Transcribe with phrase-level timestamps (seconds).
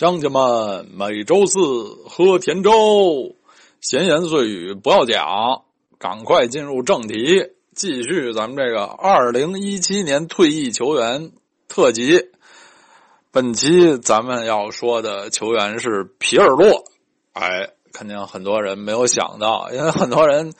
[0.00, 1.58] 乡亲们，每周四
[2.08, 3.36] 喝甜粥，
[3.82, 5.64] 闲言碎语不要讲，
[5.98, 11.32] 赶快进入正题，继续咱们这个二零一七年退役球员
[11.68, 12.30] 特辑。
[13.30, 16.82] 本期咱们要说的球员是皮尔洛，
[17.34, 20.54] 哎，肯定很多人没有想到，因为很多人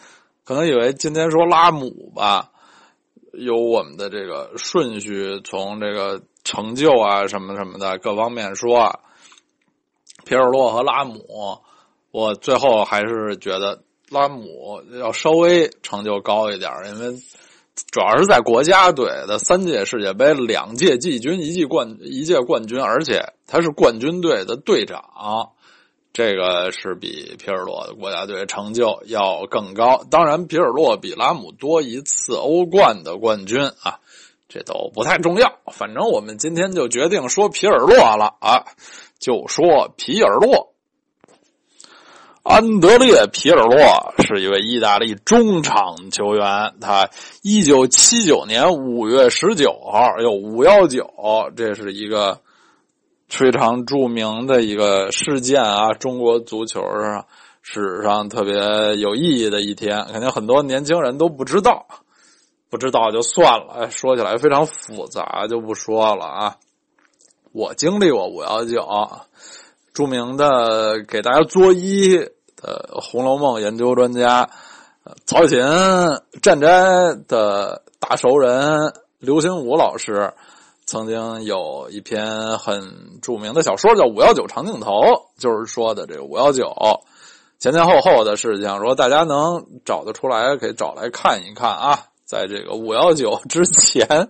[0.44, 2.50] 可能以为今天说拉姆吧，
[3.32, 9.00] 有我们的这个顺序，从这个成就啊什么什么的各方面说啊。
[10.30, 11.58] 皮尔洛和拉姆，
[12.12, 17.18] 我最后还是觉得拉姆要稍微成就高一点，因为
[17.90, 25.50] 主要是在国家队的三届世界杯、两届季军、一届冠一届冠军，而且他是冠军队的队长，
[26.12, 30.04] 这个是比皮尔洛的国家队成就要更高。
[30.12, 33.98] 当然，皮尔洛比拉姆多一次欧冠的冠军啊，
[34.48, 35.54] 这都不太重要。
[35.72, 38.66] 反正我们今天就决定说皮尔洛了啊。
[39.20, 40.72] 就说皮尔洛，
[42.42, 46.74] 安德烈皮尔洛是一位意大利中场球员。
[46.80, 47.10] 他
[47.42, 51.06] 一九七九年五月十九号，有五幺九，
[51.54, 52.40] 这是一个
[53.28, 55.92] 非常著名的一个事件啊！
[55.92, 57.26] 中国足球上
[57.60, 61.86] 史上特别有意义的一天，肯定很多年轻人都不知道，
[62.70, 63.90] 不知道就算了。
[63.90, 66.56] 说起来非常复杂，就不说了啊。
[67.52, 68.86] 我经历过五幺九，
[69.92, 74.48] 著名的给大家作揖的《红楼梦》研究专家
[75.26, 76.68] 曹雪芹战斋
[77.26, 80.32] 的大熟人刘心武老师，
[80.86, 84.92] 曾经有一篇很著名的小说叫《五幺九长镜头》，
[85.36, 86.72] 就是说的这个五幺九
[87.58, 88.78] 前前后后的事情。
[88.78, 94.28] 说大家能找得出来，可以找来看一看啊，在这个五幺九之前。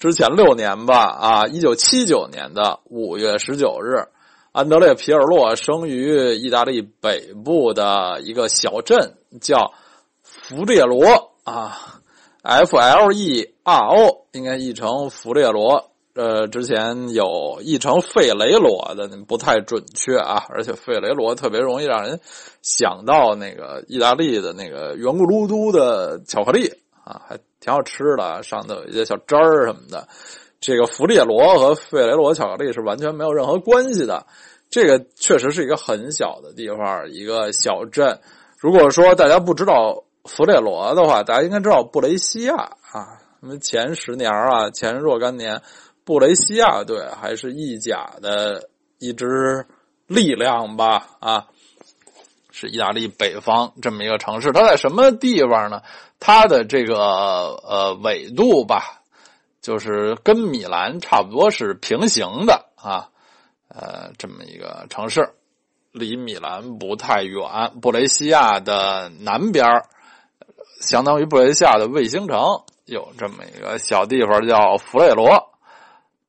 [0.00, 4.08] 之前六年吧，啊，一九七九年的五月十九日，
[4.50, 9.74] 安德烈皮尔洛生于意大利北部的一个小镇，叫
[10.22, 12.00] 弗列罗啊
[12.40, 22.20] ，F L E R O 应该译成弗列罗，呃，之前有译成费雷罗的，不太准确啊，而且费雷罗特别容易让人
[22.62, 26.72] 想到那个意大利的那个圆咕噜嘟的巧克力。
[27.10, 27.38] 啊，还。
[27.62, 30.08] 挺好吃的，上头有一些小汁儿什么的。
[30.62, 34.24] 这个弗列罗和费雷罗巧克力是完全没有任何关系的。
[34.70, 38.18] 这个确实是一个很小的地方，一个小镇。
[38.56, 43.20] 如果说大家不知道弗列罗的话，大家应该知道布雷西亚啊。
[43.42, 45.60] 因为前十年啊，前若干年，
[46.06, 49.66] 布雷西亚队还是意甲的一支
[50.06, 51.48] 力量吧啊。
[52.60, 55.80] 是意大利北方这么一个城市，它在什么地方呢？
[56.18, 59.00] 它的这个呃纬度吧，
[59.62, 63.08] 就是跟米兰差不多是平行的啊，
[63.68, 65.32] 呃，这么一个城市，
[65.90, 67.72] 离米兰不太远。
[67.80, 69.84] 布雷西亚的南边
[70.82, 75.54] 相当于布雷西亚的卫星城，有这么一个小地方叫弗列罗，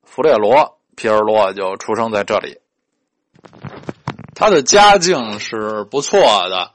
[0.02, 2.61] 弗列罗皮尔洛就出生在这里。
[4.42, 6.72] 他的家境是不错的，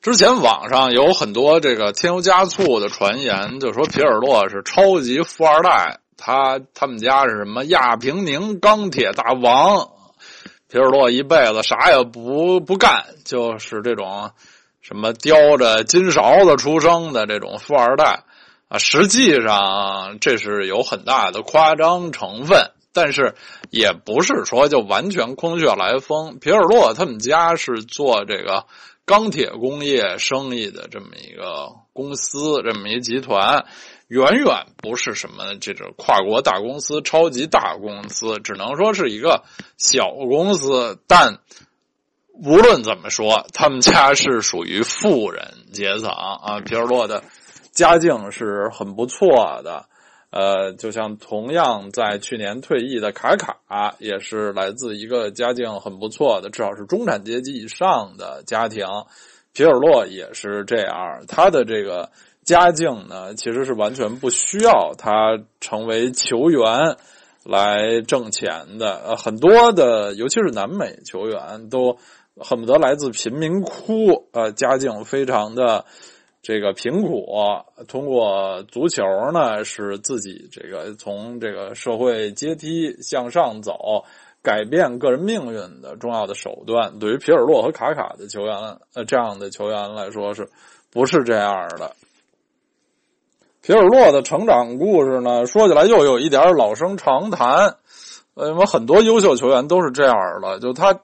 [0.00, 9.90] 之前网上有很多这个添油加醋的传言，就说皮尔洛是超级富二代，他他们家是什么亚平宁钢铁大王，
[10.70, 14.30] 皮尔洛一辈子啥也不不干，就是这种
[14.80, 18.22] 什么叼着金勺子出生的这种富二代
[18.68, 22.70] 啊，实际上这是有很大的夸张成分。
[22.96, 23.34] 但是
[23.70, 26.38] 也不是说就完全空穴来风。
[26.38, 28.64] 皮尔洛他们家是做这个
[29.04, 33.66] 钢铁工业生意的这么一个公司，这么一集团，
[34.08, 39.44] 远远不是什么这种跨国大公司、超级大公司，只能说是一个
[39.76, 40.98] 小公司。
[41.06, 41.40] 但
[42.42, 46.60] 无论怎么说，他们家是属于富人阶层啊。
[46.60, 47.22] 皮尔洛的
[47.72, 49.86] 家境是很不错的。
[50.36, 58.84] 呃，就像同样在去年退役的卡卡，也是来自一个家境很不错的，至少是中产阶级以上的家庭。
[59.54, 62.10] 皮尔洛也是这样，他的这个
[62.44, 66.98] 家境呢，其实是完全不需要他成为球员
[67.42, 69.00] 来挣钱的。
[69.06, 71.96] 呃，很多的，尤其是南美球员，都
[72.36, 75.86] 恨不得来自贫民窟，呃，家境非常的。
[76.46, 77.26] 这个贫苦
[77.88, 79.02] 通过足球
[79.32, 84.04] 呢，是自己这个从这个社会阶梯向上走，
[84.42, 87.00] 改变个人命运的重要的手段。
[87.00, 90.48] 对于皮尔洛和卡卡的球员，呃，这样的球员来说，是
[90.92, 91.96] 不是这样的？
[93.60, 97.74] 皮尔洛的成长故事呢，说起来又有一点老生常谈。
[98.34, 100.60] 为什么很多优秀球员都是这样的？
[100.60, 101.00] 就他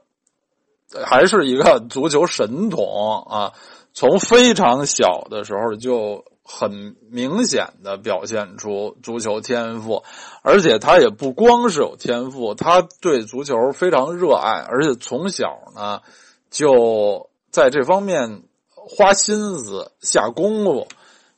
[1.05, 3.53] 还是一个足球神童啊，
[3.95, 10.03] 从非常小的时候就很明显的表现出足球天赋，
[10.43, 16.01] 而且他也不光是有天赋，他对足球非常热爱，而且从小呢
[16.51, 18.43] 就在这方面
[18.75, 20.89] 花心思下功夫。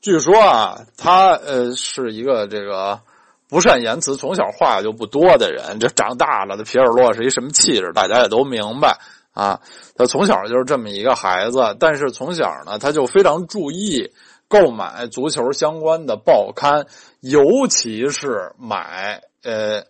[0.00, 3.00] 据说啊，他呃是一个这个
[3.48, 5.78] 不善言辞、从小话就不多的人。
[5.80, 8.98] 这长大了的皮尔洛是一什么气质，大家也都明白
[9.34, 9.60] 啊。
[9.94, 14.10] 他从小就是这么一个孩子，但是从小呢，他就非常注意
[14.48, 16.86] 购买足球相关的报刊，
[17.20, 19.84] 尤其是买呃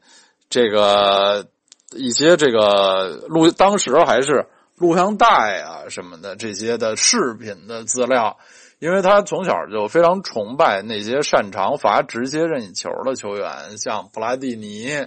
[0.50, 1.46] 这个
[1.92, 4.46] 一些这个录，当时还是
[4.76, 5.26] 录像带
[5.60, 8.36] 啊什么的这些的视频的资料。
[8.80, 15.06] 因为他从小就非常崇拜那些擅长罚直接任意球的球员，像布拉蒂尼、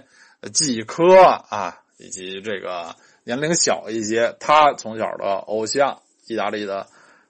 [0.52, 2.96] 季科啊，以及这个
[3.28, 6.86] 年龄小一些，他从小的偶像意大利的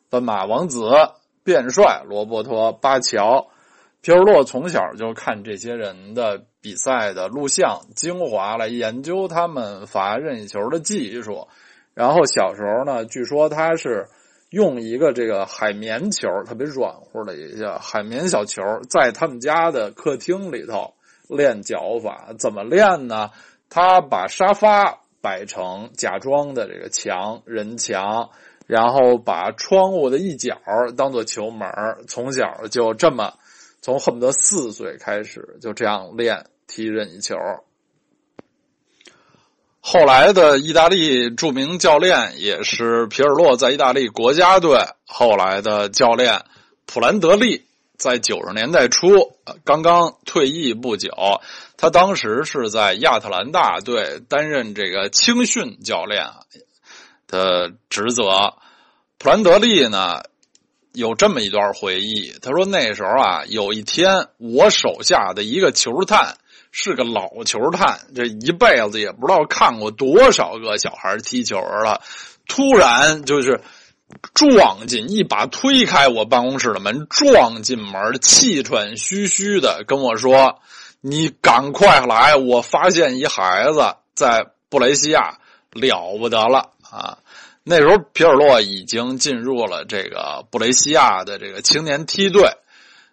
[0.08, 0.88] 斑马王子、
[1.42, 3.48] 变帅罗伯托·巴乔。
[4.00, 11.48] 皮尔洛从小就看这些人的比赛的录像精华来研究他们罚任意球的技术，
[11.94, 14.06] 然后小时候呢，据说他是。
[14.50, 20.94] 用一个这个海绵球，特别软乎的一个海绵小球，在他们家的客厅里头
[21.28, 22.30] 练脚法。
[22.38, 23.28] 怎么练呢？
[23.68, 28.30] 他把沙发摆成假装的这个墙人墙，
[28.66, 30.56] 然后把窗户的一角
[30.96, 31.68] 当做球门。
[32.08, 33.34] 从小就这么，
[33.82, 37.36] 从恨不得四岁开始就这样练踢任意球。
[39.80, 46.40] 后来的意大利著名教练也是皮尔洛在意大利国家队后来的教练
[46.86, 47.66] 普兰德利，
[47.98, 49.08] 在九十年代初
[49.64, 51.10] 刚刚退役不久，
[51.78, 56.26] 他当时是在亚特兰大队担任这个青训教练
[57.26, 58.52] 的职责。
[59.16, 60.20] 普兰德利呢
[60.92, 66.36] 有这么一段回忆，他说那时候啊，有一天我手下的一个球探。
[66.70, 72.02] 是个老球探，这一辈子也不知道看过多少个小孩踢球了。
[72.46, 73.62] 突然就是
[74.34, 80.60] 撞进，一把推开我办公室的门，撞进门，气喘吁吁的跟我说
[81.00, 82.36] ：“你赶快来！
[82.36, 85.38] 我发现一孩子在布雷西亚
[85.72, 87.18] 了不得了啊！”
[87.64, 92.52] 那时候皮尔洛已经进入了这个布雷西亚的这个青年梯队，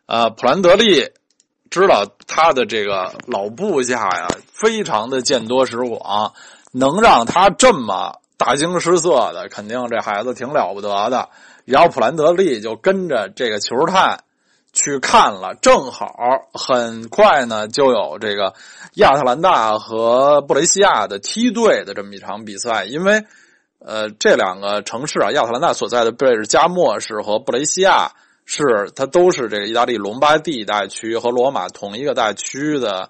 [0.05, 1.11] 呃，普兰德利。
[1.71, 6.33] 知道他的这个老部下呀，非常的见多识广，
[6.71, 11.27] 能让他这么大惊失色的，肯定这孩子挺了不得的。
[11.65, 14.23] 然后普兰德利就跟着这个球探
[14.75, 16.13] 去看了，正好
[16.53, 18.53] 很快呢就有这个
[18.93, 23.25] 亚特兰大和布雷西亚的梯队的这么一场比赛，因为
[23.79, 28.11] 呃这两个城市啊，亚特兰大所在的贝尔加莫市和布雷西亚。
[28.47, 33.09] 是，它都是这个意大利隆巴第大区和罗马同一个大区的，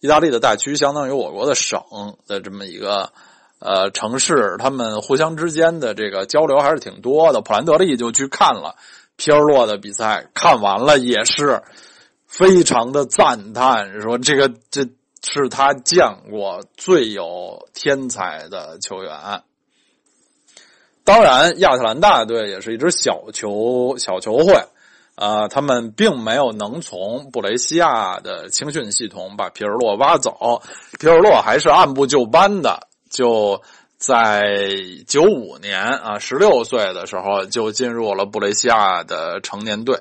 [0.00, 1.80] 意大利的大区相当于我国的省
[2.26, 3.12] 的这么一个
[3.60, 7.40] 呃城市，他们互相之间的这个交流还是挺多的。
[7.42, 8.74] 普兰德利就去看了
[9.16, 11.62] 皮尔洛的比赛，看完了也是
[12.26, 14.86] 非常的赞叹，说这个这
[15.22, 19.42] 是他见过最有天才的球员。
[21.04, 24.54] 当然，亚特兰大队也是一支小球小球会，
[25.16, 30.62] 啊，他们并没有能从布雷西亚的青训系统把皮尔洛挖走，
[31.00, 33.62] 皮尔洛还是按部就班的，就
[34.04, 34.58] 在
[35.06, 40.00] 九五年啊，十六岁的时候就进入了布雷西亚的成年队。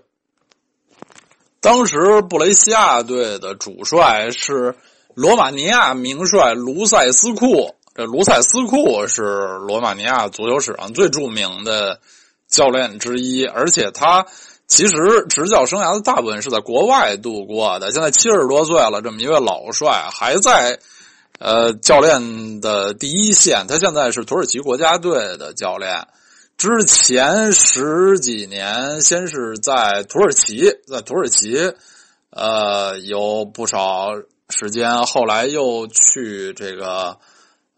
[1.60, 4.74] 当时布雷西亚队的主帅是
[5.14, 7.76] 罗马尼亚名帅卢塞斯库。
[7.94, 9.22] 这卢塞斯库是
[9.68, 12.00] 罗马尼亚足球史上最著名的
[12.48, 14.26] 教练之一，而且他
[14.66, 17.92] 其实执教生涯的大部分是在国外度过的。
[17.92, 20.80] 现在七十多岁了，这么一位老帅还在
[21.42, 23.66] 呃教练的第一线。
[23.68, 26.08] 他现在是土耳其国家队的教练，
[26.58, 31.74] 之前十几年先是在土耳其，在土耳其
[32.30, 34.12] 呃有不少
[34.50, 37.18] 时间，后来又去这个。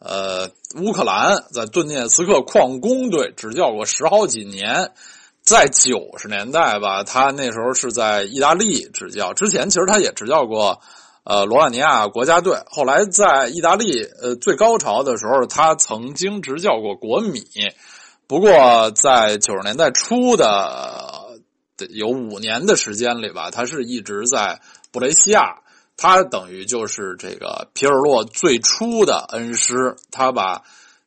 [0.06, 4.92] 呃，乌克兰在顿涅茨克矿工队执教过十好几年，
[5.42, 9.34] 在九十年代吧，他那时候是在意大利执教。
[9.34, 10.82] 之前其实他也执教过，
[11.24, 12.58] 呃，罗马尼亚国家队。
[12.68, 17.44] 后来在意大利，呃，最高潮的时候，他曾经执教过国米。
[18.28, 21.40] 不过在九十年代初的
[21.90, 24.62] 有五年的时间里吧，他是一直在
[24.92, 25.62] 布雷西亚
[25.96, 30.64] 他等于就是这个皮尔洛最初的恩师，他把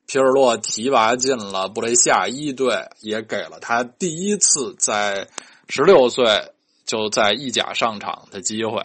[0.07, 5.29] 皮尔洛提拔进了布雷西亚一队，也给了他第一次在
[5.69, 6.53] 十六岁
[6.85, 8.85] 就在意甲上场的机会。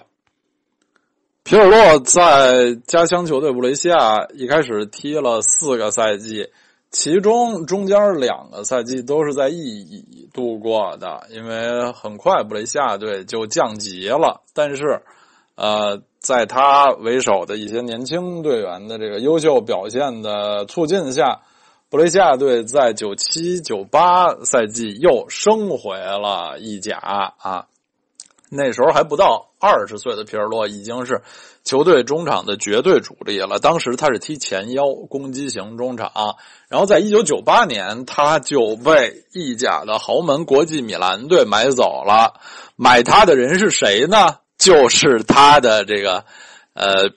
[1.52, 6.48] 皮尔洛在家乡球队布雷西亚一开始踢了四个赛季，
[6.92, 14.44] 其中中间两个赛季都是在意乙度过的，因为很快布雷西亚队就降级了。
[14.54, 15.02] 但是，
[15.56, 21.42] 呃，在他为首的一些年轻队员的这个优秀表现的促进下，
[21.90, 27.68] 布雷西亚队在九七九八赛季又升回了意甲啊。
[28.54, 31.22] 那时候还不到二十岁的皮尔洛已经是
[31.64, 33.60] 球队中场的绝对主力了。
[33.60, 36.36] 当时他是踢前腰，攻击型中场。
[36.68, 42.42] 然后在一九九八年，他就被意甲的豪门国际米兰队买走了。
[42.76, 44.40] 买他的人是谁呢？
[44.58, 46.26] 就是他的这个
[46.74, 47.10] 呃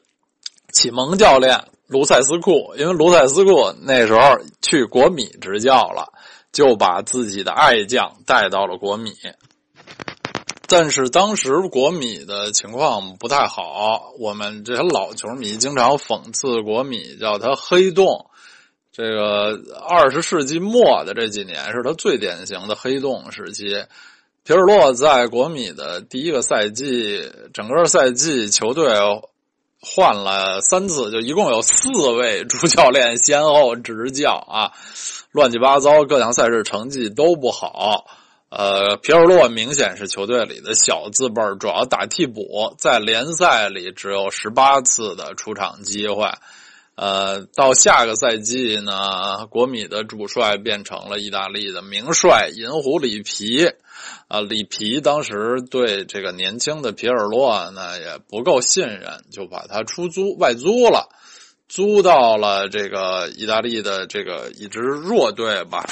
[0.72, 2.74] 启蒙教练卢塞斯库。
[2.78, 6.12] 因为卢塞斯库那时候去国米执教了，
[6.52, 9.10] 就把自己的爱将带到了国米。
[10.66, 18.26] 但是当时国米的情况不太好，我们这些老球迷经常讽刺国米，叫他“黑洞”。
[18.90, 23.84] 这个二十世纪末的这几年是他最典型的黑洞时期。
[24.44, 28.94] 皮尔洛在国米的第一个赛季，整个赛季球队
[29.80, 34.72] 换了三次，就一共有四位主教练先后执教啊，
[35.32, 38.06] 乱七八糟，各项赛事成绩都不好。
[38.56, 46.30] 呃，皮尔洛明显是球队里的小字辈主要打替补，在联赛里只有十八次的出场机会。
[46.94, 53.66] 呃，到下个赛季呢，国米的主帅变成了意大利的名帅银狐里皮。
[54.28, 61.08] 啊，里皮当时对这个年轻的皮尔洛呢也不够信任，就把他出租外租了，
[61.68, 65.84] 租到了这个意大利的这个一支弱队吧。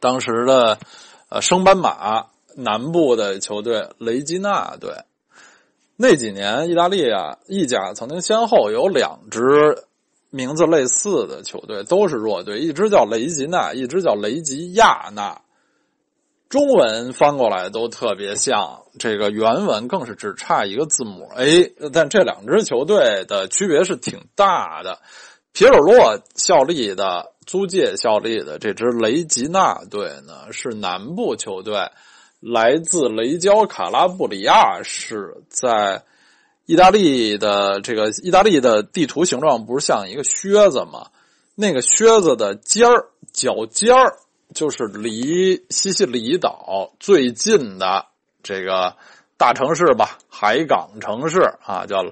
[0.00, 0.78] 当时的。
[1.30, 4.90] 呃，升班马南部的球队雷吉纳队，
[5.94, 9.84] 那几年意大利啊，意甲曾经先后有两支
[10.30, 15.40] 名字类似的球队，都是弱队，一支叫雷吉纳，一支叫雷吉亚纳，
[16.48, 24.98] 中文翻过来都特别像，这个原文更是只差一个字母 A，但这两支球队的区别是挺大的。
[25.52, 27.29] 皮尔洛效力的。
[27.46, 31.90] 租借效力的这支雷吉纳队呢，是南部球队，
[32.40, 36.04] 来自雷焦卡拉布里亚市，在
[36.66, 41.08] 意大利的这个意大利的地图形状不是像一个靴子吗？
[41.54, 44.16] 那个靴子的尖儿脚尖儿
[44.54, 48.06] 就是离西西里岛最近的
[48.42, 48.96] 这个
[49.36, 52.04] 大城市吧，海港城市啊，叫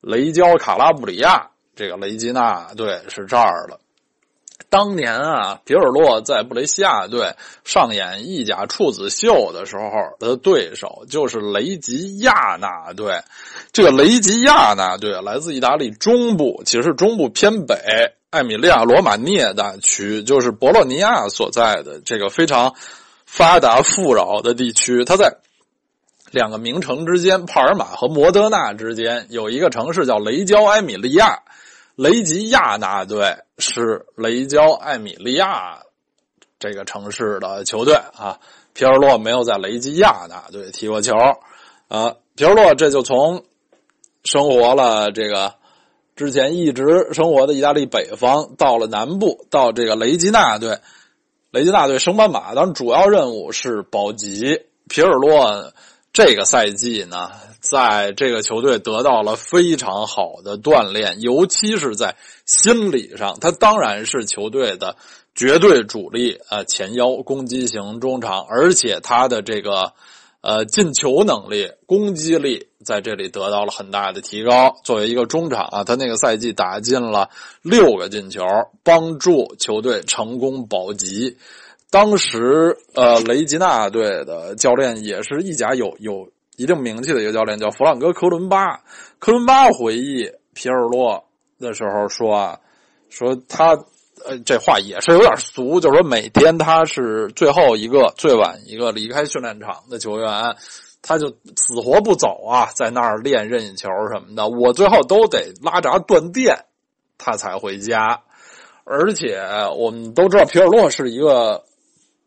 [0.00, 1.50] 雷焦卡拉布里亚。
[1.74, 3.80] 这个雷吉纳队是这儿的。
[4.68, 13.20] 当年啊，皮尔洛在布雷西亚队上演意甲处子秀的时候，的对手就是雷吉亚纳队。
[13.72, 17.76] 这个雷吉亚纳队来自意大利中部，其实是中部偏北
[18.30, 22.74] 艾米利亚罗马涅大区，就是博洛尼亚所在的这个非常
[23.26, 25.04] 发达富饶的地区。
[25.04, 25.36] 它在
[26.30, 31.40] 两个名城之间，帕尔马和摩德纳之间有一个城市叫雷焦埃米利亚。
[31.96, 35.82] 雷吉亚纳队是雷焦艾米利亚
[36.58, 38.38] 这个城市的球队啊。
[38.74, 41.14] 皮尔洛没有在雷吉亚纳队踢过球，
[41.88, 43.44] 啊，皮尔洛这就从
[44.24, 45.54] 生活了这个
[46.16, 50.78] 之前一直生活的意大利北方，到了南部，到这个雷吉纳队。
[51.50, 54.62] 雷吉纳队升班马，当然主要任务是保级。
[54.88, 55.74] 皮尔洛
[56.10, 57.30] 这个赛季呢？
[57.72, 64.96] 在这个球队得到了非常好的锻炼，尤其是在心理上，他当然是球队的
[65.34, 69.94] 绝对主力啊，前腰攻击型中场，而且他的这个
[70.42, 74.76] 呃进球能力、攻击力在这里得到了很大的提高。
[74.84, 77.30] 作为一个中场啊，他那个赛季打进了
[77.62, 78.44] 六个进球，
[78.84, 81.38] 帮助球队成功保级。
[81.90, 86.28] 当时呃，雷吉纳队的教练也是意甲有有。
[86.56, 88.80] 一定名气的一个教练叫弗朗哥·科伦巴。
[89.18, 91.24] 科伦巴回忆皮尔洛
[91.58, 92.60] 的时候说：“啊，
[93.08, 93.70] 说他
[94.24, 100.56] 呃，这话也是有点俗，就是说每天他是最后一个、最晚一个离开训练场的球员，
[101.00, 104.48] 他就死活不走啊，在那儿练任意球什么的。
[104.48, 106.66] 我最后都得拉闸断电，
[107.16, 108.20] 他才回家。
[108.84, 109.40] 而且
[109.76, 111.64] 我们都知道皮尔洛是一个。”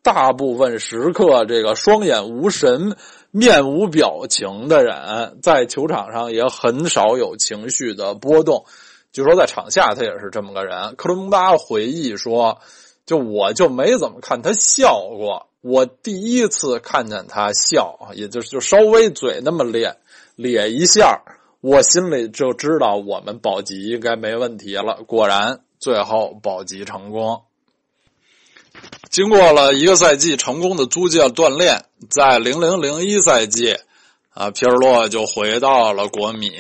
[0.06, 2.96] 大部分时刻这个双眼无神、
[3.38, 8.64] 面无表情的人，在球场上也很少有情绪的波动。
[9.12, 10.96] 据说在场下他也是这么个人。
[10.96, 12.60] 克伦蒙巴回忆说
[13.06, 19.98] ：“就我就没怎么看他笑过，我第一次看见他笑，也就是就稍微嘴那么咧
[20.38, 21.24] 咧一下，
[21.60, 25.04] 我心里就知道我们保级应该没问题了。
[25.06, 27.42] 果然，最后保级成功。
[29.10, 33.78] 经过了一个赛季成功的租借锻炼，在零零零一赛季，
[34.34, 36.52] 啊，皮尔洛就回到了国米。”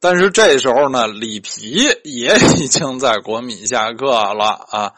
[0.00, 4.92] 但是这时候呢，里皮也 已经在国米下课了啊！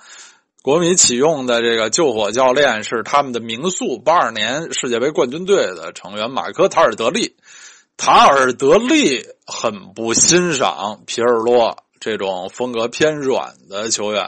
[0.62, 7.37] 国米启用的这个救火教练是他们的名宿，八二年世界杯冠军队的成员马科塔尔德利。
[7.97, 14.25] 塔尔德利很不欣赏皮尔洛这种风格偏软的球员，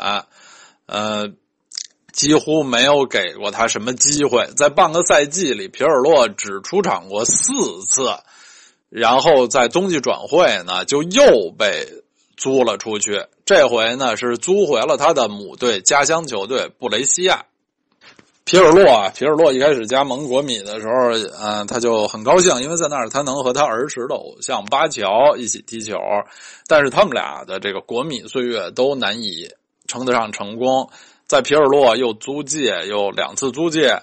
[0.87, 1.29] 呃，
[2.12, 4.47] 几乎没有给过他什么机会。
[4.57, 8.11] 在半个赛季里，皮尔洛只出场过四次。
[8.91, 11.87] 然后在冬季转会呢，就又被
[12.38, 13.27] 租了出去。
[13.45, 17.45] 这回呢是租回了他的母队家乡球队布雷西亚。
[18.45, 25.99] 皮尔洛啊，皮尔洛一开始加盟国米的时候，嗯，他就很高兴，因为在那儿他能和他儿时的偶像巴乔一起踢球。
[26.67, 29.50] 但是他们俩的这个国米岁月都难以
[29.87, 30.88] 称得上成功。
[31.29, 34.03] 在皮尔洛又租借又两次租借。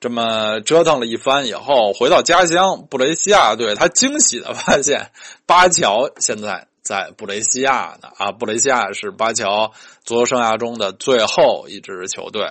[0.00, 5.12] 这么折腾了一番以后，回到家乡布雷西亚队，他惊喜的发现
[5.46, 8.08] 巴乔现在在布雷西亚呢。
[8.16, 12.50] 啊，布雷西亚是巴乔足球生涯中的最后一支球队。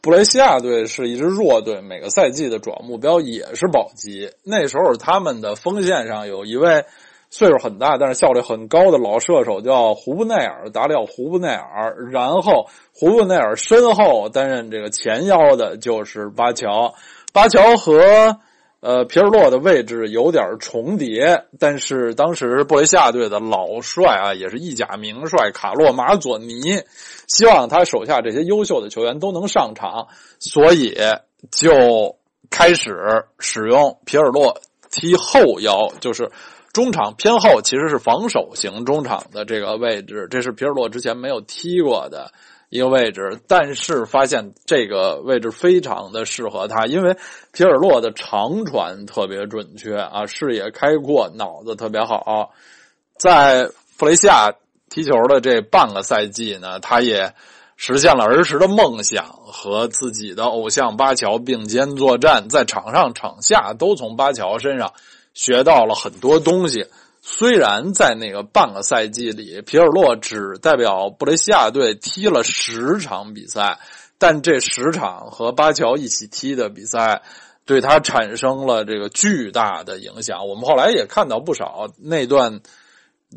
[0.00, 4.30] 布雷西亚队是一支弱队，每个赛季的主要目标也是保级。
[4.44, 6.84] 那时候他们的锋线上有一位。
[7.32, 12.08] 岁数很大，但是效率很高的老射手叫胡布内尔，达里奥·胡布内尔。
[12.10, 16.92] 然后胡布内尔身后担任这个前腰的就是巴乔。
[17.32, 18.36] 巴乔和
[18.80, 26.82] 呃皮尔洛的位置有点重叠，但是当时布雷西亚队的老帅啊，也是意甲名帅卡洛马佐尼，
[27.28, 30.08] 希望他手下这些优秀的球员都能上场，
[30.40, 30.98] 所以
[31.52, 32.16] 就
[32.50, 36.28] 开始使用皮尔洛踢后腰，就是。
[36.72, 42.32] 中场偏后其实是防守型中场的这个位置，这是皮尔洛之前没有踢过的
[42.68, 47.16] 一个位置，但是发现这个位置非常的适合他，因为
[47.52, 52.52] 皮尔洛的长传特别准确啊，视野开阔，脑子特别好。
[53.16, 54.52] 在弗雷西亚
[54.88, 57.34] 踢球的这半个赛季呢，他也
[57.76, 64.92] 实现了儿时的梦想，和自己的偶像巴乔并肩作战，在场上场下都从巴乔身上。
[65.34, 66.86] 学到了很多东西。
[67.22, 73.78] 虽然在那个半个赛季里，皮尔洛只代表布雷西亚队踢了十场比赛，
[74.16, 77.20] 但这十场和巴乔一起踢的比赛，
[77.66, 80.48] 对他产生了这个巨大的影响。
[80.48, 82.60] 我们后来也看到不少那段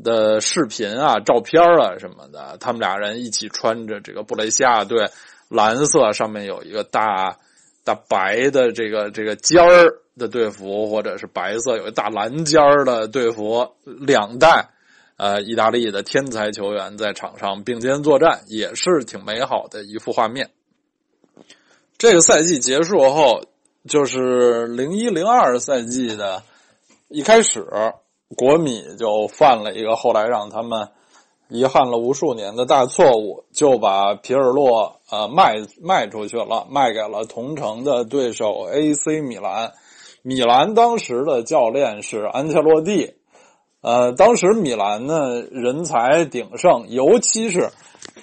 [0.02, 5.10] 的视频啊、照片啊什么的，他们俩人一起穿着这个布雷西亚队
[5.50, 7.38] 蓝色，上面有一个大
[7.84, 10.03] 大白的这个这个尖儿。
[10.17, 14.69] 的队服，或者是白色有一大蓝尖儿的队服，两代，
[15.17, 20.52] 呃，意大利的天才球员在场上并肩作战，也是挺美好的一幅画面。
[21.97, 23.45] 这个赛季结束后，
[23.88, 26.43] 就是零一零二赛季的
[27.08, 27.65] 一开始，
[28.36, 30.89] 国米就犯了一个后来让他们
[31.47, 39.71] 遗憾了无数年的大错误，就把皮尔洛呃卖卖出去了，卖给了同城的对手 AC 米兰。
[40.26, 43.16] 米兰当时的教练是安切洛蒂，
[43.82, 47.72] 呃，当时米兰呢人才鼎盛，尤其是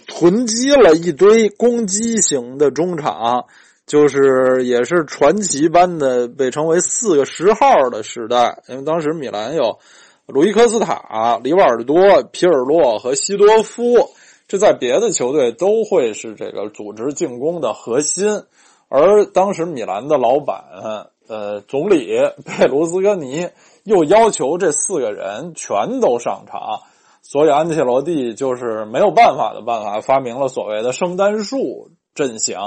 [0.06, 3.44] 囤积了一堆攻击型的中场，
[3.86, 8.62] 就是也是传奇般的被称为四个十号的时代。
[8.66, 9.78] 因为当时米兰有
[10.24, 14.08] 鲁伊科斯塔、里瓦尔多、皮尔洛和西多夫，
[14.48, 18.44] 这在别的球队都会是这个组织进攻的核心，
[18.88, 21.10] 而当时米兰的老板。
[21.30, 22.08] 呃，总理
[22.44, 23.48] 贝卢斯科尼
[23.84, 26.80] 又要求这四个人全都上场，
[27.22, 32.58] 所以安切洛蒂就是没有办法的办法，发明了所谓的圣诞树阵型。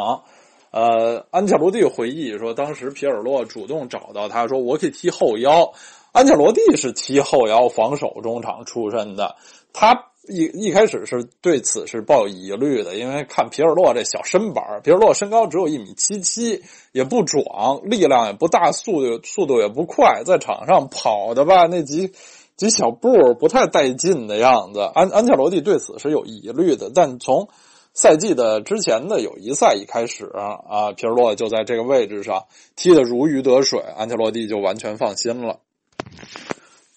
[0.71, 5.73] 呃，安切洛蒂回忆说，当时皮尔洛主动找到他说：“我可以踢后腰。”
[6.13, 9.36] 安切洛蒂是踢后腰防守中场出身的，
[9.73, 10.12] 他。
[10.27, 22.13] 一一开始是对此是抱有疑虑的，因为看皮尔洛这小身板皮尔洛身高只有一米七七，也不壮，力量也不大，速度速度也不快，在场上跑的吧那几
[22.55, 24.79] 几小步不太带劲的样子。
[24.79, 27.49] 安安切洛蒂对此是有疑虑的，但从
[27.93, 32.45] 赛季的之前的友谊赛一开始啊，皮尔洛就在这个位置上
[32.77, 35.59] 踢得如鱼得水，安切洛蒂就完全放心了。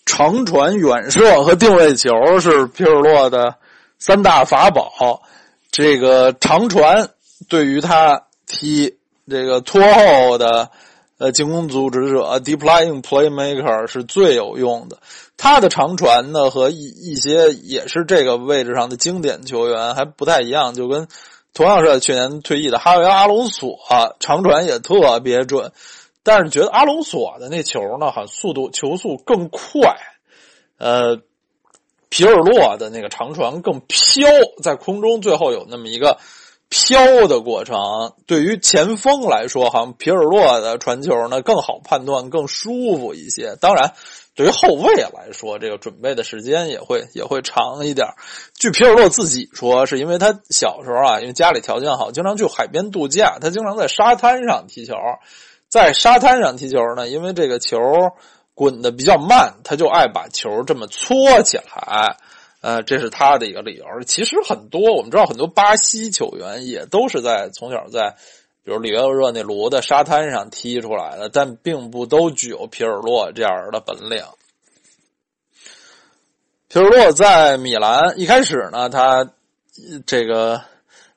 [0.07, 3.57] 长传、远射和定位球是皮尔洛的
[3.99, 5.21] 三大法宝。
[5.71, 7.11] 这个长传
[7.49, 8.97] 对于他踢
[9.29, 10.71] 这个拖后的
[11.19, 14.97] 呃进攻组织者 （deploying playmaker） 是最有用的。
[15.37, 21.09] 他的长传呢和一一些也是这个位置上的经典球员还不太一样，就跟
[21.53, 23.79] 同样是去年退役的哈维·阿隆索
[24.21, 25.73] 长传也特别准。
[26.27, 29.97] 但是觉得阿隆索的那球呢，好像速度球速更快，
[30.77, 31.21] 呃，
[32.09, 34.29] 皮尔洛的那个长传更飘，
[34.61, 36.19] 在空中最后有那么一个
[36.69, 37.79] 飘的过程。
[38.27, 43.55] 对于前锋来说，好像皮尔洛的传球呢更好判断，更舒服一些。
[43.61, 43.93] 当然，
[44.35, 48.09] 对于后卫来说，这个准备的时间也会 也会长一点。
[48.59, 54.95] 据皮尔洛自己说，是因为他小时候啊，因为家里条件好，经常去海边度假，他经常在沙滩上踢球。
[55.77, 57.79] 在沙滩上踢球呢，因为这个球
[58.55, 62.17] 滚的比较慢，他就爱把球这么搓起来，
[62.63, 63.85] 呃，这是他的一个理由。
[64.07, 68.17] 其实很多我们知道，很多巴西球员也都是在从小在，
[68.65, 74.25] 比如里约热内卢的沙滩上踢出来的，但并不都具有皮尔洛这样的本领。
[76.69, 79.31] 皮尔洛在米兰一开始呢，他
[80.07, 80.63] 这个。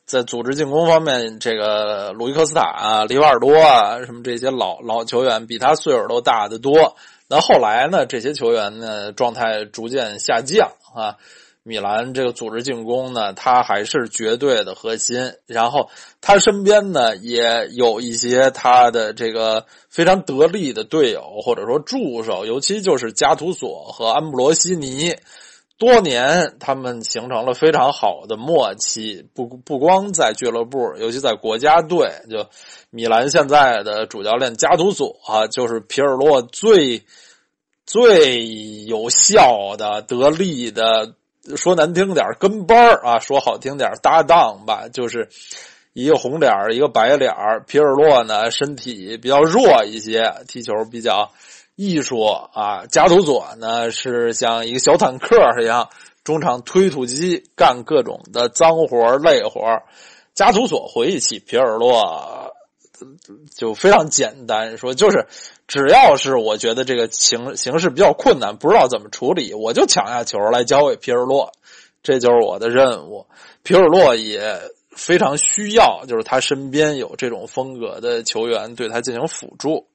[0.09, 6.95] 在组织进攻方面，这个鲁伊科斯塔啊、里瓦尔多啊，什么这些老老球员比他岁数都大得多。
[7.27, 11.17] 那后来呢，这些球员呢状态逐渐下降啊。
[11.61, 15.33] 米兰这个组织进攻呢，他还是绝对的核心。
[15.45, 15.91] 然后
[16.21, 25.15] 他身边呢也有一些他的这个非常得力的队友或者说助手，尤其就是加图索和安布罗西尼。
[25.79, 29.25] 多年，他们形成了非常好的默契。
[29.33, 32.45] 不不光在俱乐部，尤其在国家队，就
[32.89, 37.03] 米兰现在的主教练加图索啊，就是皮尔洛最
[37.85, 38.45] 最
[38.87, 41.13] 有效的、得力的，
[41.55, 45.29] 说难听点跟班啊，说好听点搭档吧，就是
[45.93, 47.33] 一个红脸一个白脸
[47.67, 51.31] 皮尔洛呢，身体比较弱一些，踢球比较。
[51.81, 55.87] 艺术啊，加图佐呢是像一个小坦克一样，
[56.25, 59.61] 中场推土机，干各种的脏活累活
[60.33, 62.53] 加图索回忆起皮尔洛，
[63.55, 65.27] 就非常简单，说就是
[65.67, 71.53] 只要是我觉得这个形形势比较困难，不知道怎么处理，我就抢下球来交给皮尔洛，
[72.03, 73.25] 这就是我的任务。
[73.63, 74.59] 皮尔洛也
[74.91, 79.87] 非常需要，就是他身边有这种风格的球员对他进行辅助。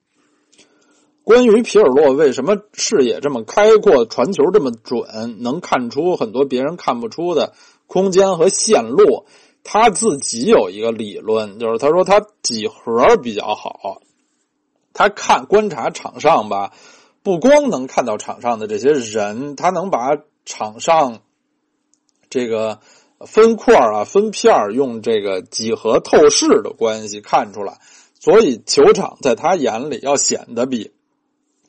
[1.25, 7.55] 关于皮尔洛为什么视野这么开阔，传球这么准，能看出很多别人看不出的
[7.87, 9.25] 空间和线路，
[9.63, 14.03] 他自己有一个理论，就是他说他几何比较好。
[14.93, 16.73] 他看观察场上吧，
[17.23, 21.21] 不光能看到场上的这些人，他能把场上
[22.29, 22.81] 这个
[23.21, 27.81] 分块啊、分片用这个几何透视的关系看出来，
[28.21, 30.93] 所以球场在他眼里要显得比。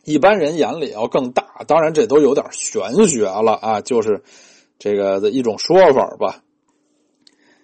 [0.05, 4.23] 一般人眼里要更大，当然这都有点玄学了啊，就是
[4.79, 6.43] 这个的一种说法吧。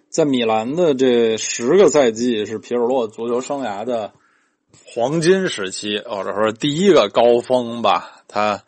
[0.10, 4.12] 在米兰的这十个赛季是皮尔洛足球生涯的
[4.84, 8.24] 黄金时期，或者说第一个高峰吧。
[8.28, 8.64] 他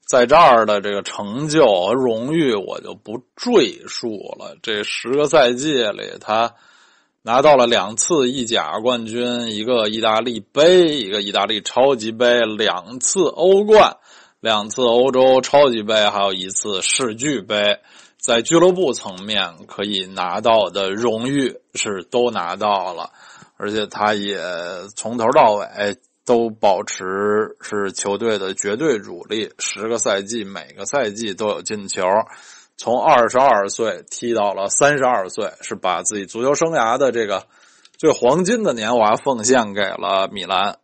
[0.00, 4.08] 在这儿的这个成就和荣誉，我就不赘述
[4.38, 4.56] 了。
[4.62, 6.54] 这十个赛季里，他。
[7.26, 13.96] 拿到了两次意甲冠军，一个意大利杯，一个意大利超级杯，两次欧冠，
[14.38, 17.80] 两次欧洲超级杯，还有一次世俱杯。
[18.16, 23.10] 在俱乐部层面可以拿到的荣誉是都拿到了，
[23.56, 24.38] 而且他也
[24.94, 32.04] 从头到尾都保持是球队的绝对主力，十个赛季每个赛季都有进球。
[32.76, 37.46] 从二十二岁踢到了三十二岁，是把自己足球生涯的这个
[37.96, 40.78] 最黄金的年华奉献给了米兰。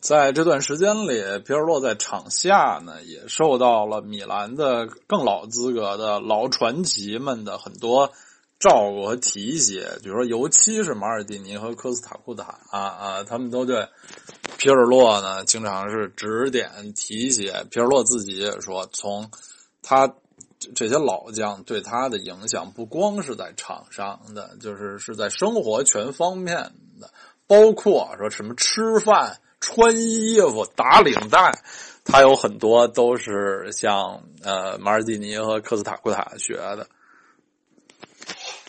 [0.00, 8.12] 在这段时间里，皮尔洛在场下呢，也受到了米兰的更老资格的老传奇们的很多
[8.58, 9.98] 照顾和提携。
[10.02, 13.88] 比如说，尤其是马尔蒂尼和科斯塔库塔啊啊，他们都对
[14.58, 17.64] 皮尔洛呢经常是指点提携。
[17.70, 19.30] 皮尔洛自己也说，从
[19.86, 20.10] 他
[20.74, 26.56] 这些老将对他的影响不光是在场上的，就是是在生活全方面
[27.00, 27.10] 的，
[27.46, 31.52] 包括说什么吃饭、穿衣服、打领带，
[32.02, 36.86] 他有很多都是向呃马尔蒂尼和科斯塔库塔学的。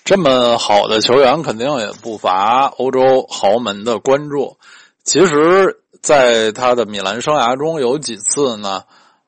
[0.03, 4.57] 这么好的球员，肯定也不乏欧洲豪门的关注。
[5.03, 8.83] 其实，在他的米兰生涯中，有几次呢，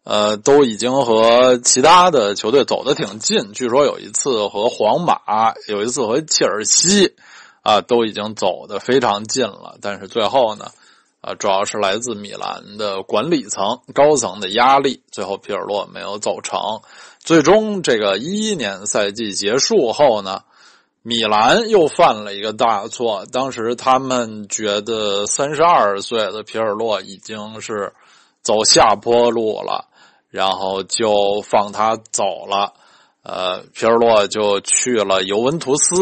[0.10, 3.52] 呃，都已经和其他的球队走得挺近。
[3.52, 7.13] 据说有一次和皇马，有一次和切尔西，
[7.62, 9.78] 啊，都已经走得非常近了。
[9.82, 10.72] 但是最后呢，
[11.20, 16.58] 啊，主要是来自米兰的管理层高层的压力，最后皮尔洛没有走成。
[17.20, 20.43] 最终，这个一一年赛季结束后呢。
[21.04, 27.93] 米兰又犯了一个大错，当时他们觉得三十二岁的皮尔洛已经是
[28.41, 29.88] 走下坡路了，
[30.30, 32.74] 然后就放他走了。
[33.24, 35.96] 呃，皮尔洛就去了尤文图斯。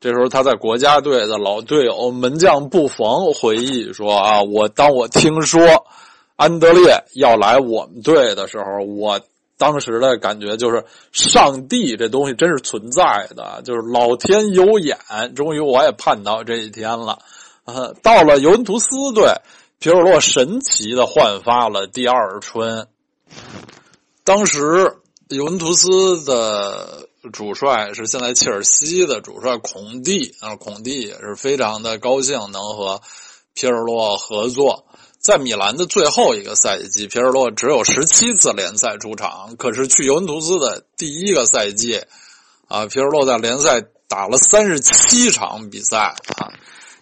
[0.00, 5.86] 这时候他在国家队的老队友门将布冯回忆说：“啊，我当我听说
[6.36, 9.20] 安德烈要来我们队的时候，我。”
[9.58, 14.98] 当时的感觉就是，上帝这东西真是存在的，就是老天有眼。
[15.34, 17.20] 终于我也盼到这一天了。
[17.64, 19.32] 啊，到了尤文图斯队，
[19.78, 22.86] 皮尔洛神奇的焕发了第二春。
[24.24, 24.96] 当时
[25.28, 33.00] 尤文图斯的主帅是现在切尔西的主帅孔蒂，啊，孔蒂也是非常的高兴能和
[33.54, 34.86] 皮尔洛合作。
[35.18, 39.56] 在米兰的最后一个赛季，皮尔洛只有十七次联赛出场。
[39.56, 42.00] 可是去尤文图斯的第一个赛季，
[42.68, 46.52] 啊，皮尔洛在联赛打了三十七场比赛啊，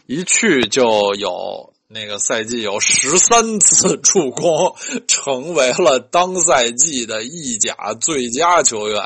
[0.06, 4.74] 一去就有那个赛季有十三次助攻，
[5.06, 9.02] 成为了当赛季的意甲最佳球员。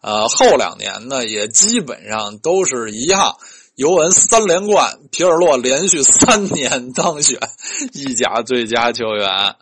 [0.00, 3.36] 呃，后两年呢，也基本上都是一样。
[3.74, 7.38] 尤文三连冠，皮尔洛连续三年当选
[7.92, 9.54] 意甲最佳球员。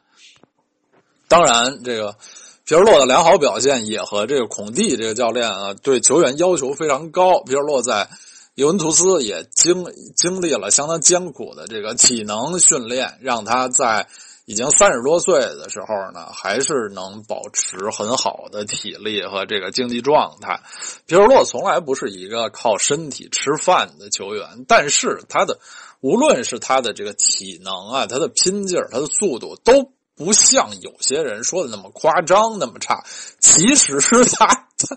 [1.28, 2.16] 当然，这个
[2.64, 7.42] 皮尔洛的良好表现也和这个孔蒂这个教练啊对球员要求非常高。
[7.42, 8.08] 皮尔洛在
[8.56, 9.84] 尤文图斯也经
[10.16, 14.08] 经历了相当艰苦的这个体能训练，让他在。
[14.48, 20.60] 已经三十多岁的时候呢，还是能保持很好的体力和这个竞技状态。
[21.06, 25.58] 皮尔洛从来不是一个靠身体吃饭的球员，但是他的
[26.00, 33.02] 无论是他的这个体能啊，他的拼劲儿，他的速度都不像有些人说的那么夸张，那么差。
[33.40, 34.46] 其实他
[34.78, 34.96] 他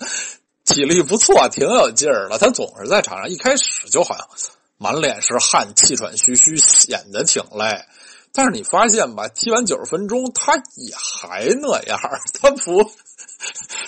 [0.69, 2.37] 体力不错，挺有劲儿的。
[2.37, 4.27] 他总是在场上一开始就好像
[4.77, 7.83] 满脸是汗，气喘吁吁，显得挺累。
[8.31, 11.99] 但是你发现吧，踢完九十分钟，他也还那样
[12.39, 12.83] 他不，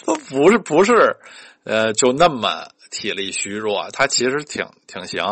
[0.05, 1.15] 他不是不是，
[1.63, 5.23] 呃，就那么体力虚弱，他其实挺挺行。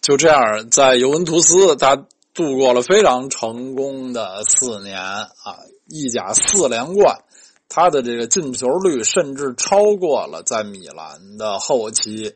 [0.00, 1.94] 就这样，在尤文图斯，他
[2.34, 5.28] 度过了非常成功的四年啊，
[5.86, 7.22] 意甲四连冠，
[7.68, 12.34] 他的这个进球率甚至超过了在米兰的后期。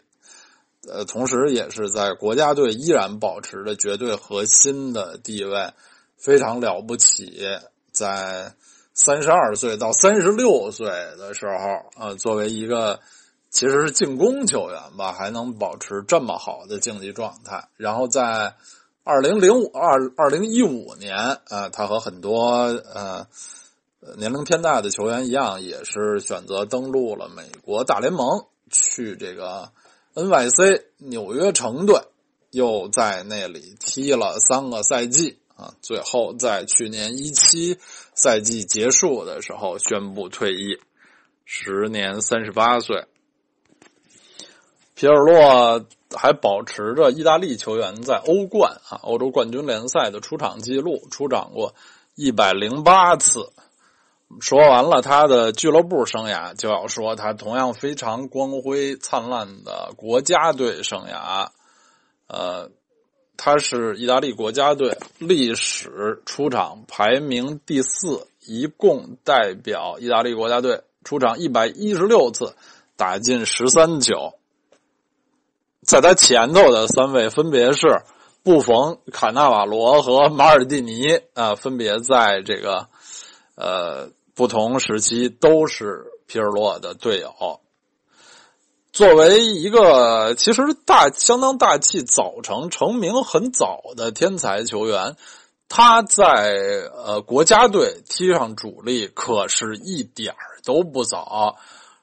[0.89, 5.73] 呃，同时也是在国家队依然保持着绝对核心的地位，
[6.17, 7.41] 非常了不起。
[7.93, 8.53] 在
[8.93, 12.99] 三十二岁到三十六岁的时候，呃，作为一个
[13.49, 17.69] 其实是进攻球员吧，还能保持这么好的竞技状态。
[17.77, 18.55] 然后在
[19.05, 21.17] 二零零五二二零一五年，
[21.49, 23.27] 呃，他和很多呃
[24.17, 29.71] 年龄偏大的球员一样，也是选择登陆了美国大联盟，去这个。
[30.15, 30.85] N.Y.C.
[30.99, 32.03] 纽约城队
[32.51, 37.79] 又在那里踢了三个赛季啊，最后在去年一七
[38.15, 40.79] 赛季结束的时候宣布退役，
[41.47, 43.07] 时年三十八岁。
[44.95, 51.75] 皮尔洛还保持着意大利球员在欧冠啊欧洲冠军联赛的出场记录，出场过
[52.17, 53.51] 一百零八次。
[54.41, 61.49] 说完了他的俱乐部生涯，就要说他同样非常光辉灿烂的国家队生涯。
[62.27, 62.71] 呃，
[63.37, 72.55] 他是意大利国家队历史出场排名第四，一共代表意大利国家队出场一百一十六次，
[72.97, 74.35] 打进十三球。
[75.83, 78.03] 在他前头的三位分别是
[78.43, 82.89] 布冯、卡纳瓦罗和马尔蒂尼啊，分别在这个
[83.55, 84.11] 呃。
[84.35, 87.61] 不同时期都是皮尔洛的队友。
[88.93, 95.17] 作为一个其实大相当大气、早成成名很早的天才球员，
[95.69, 96.59] 他在
[96.95, 101.57] 呃国家队踢上主力可是一点儿都不早，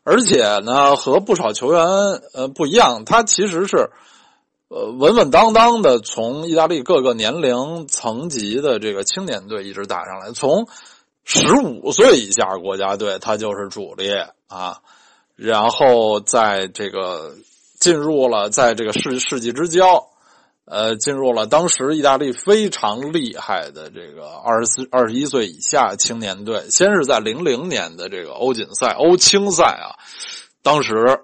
[0.03, 1.85] 而且呢和不少球员
[2.33, 3.91] 呃不一样，他其实是
[4.67, 10.67] 呃稳稳当当的从意大利各个年龄层级的这个青年队一直打上来，从。
[11.31, 14.11] 十五岁以下国家队，他就是主力
[14.47, 14.79] 啊。
[15.35, 17.35] 然后在这个
[17.79, 20.07] 进入了在这个世世纪之交，
[20.65, 26.67] 呃，进入了当时意大利非常厉害的这个二十四、二十一岁以下青年队。
[26.71, 30.01] 先是在零零年的这个欧锦赛、欧青赛啊，
[30.63, 31.21] 当时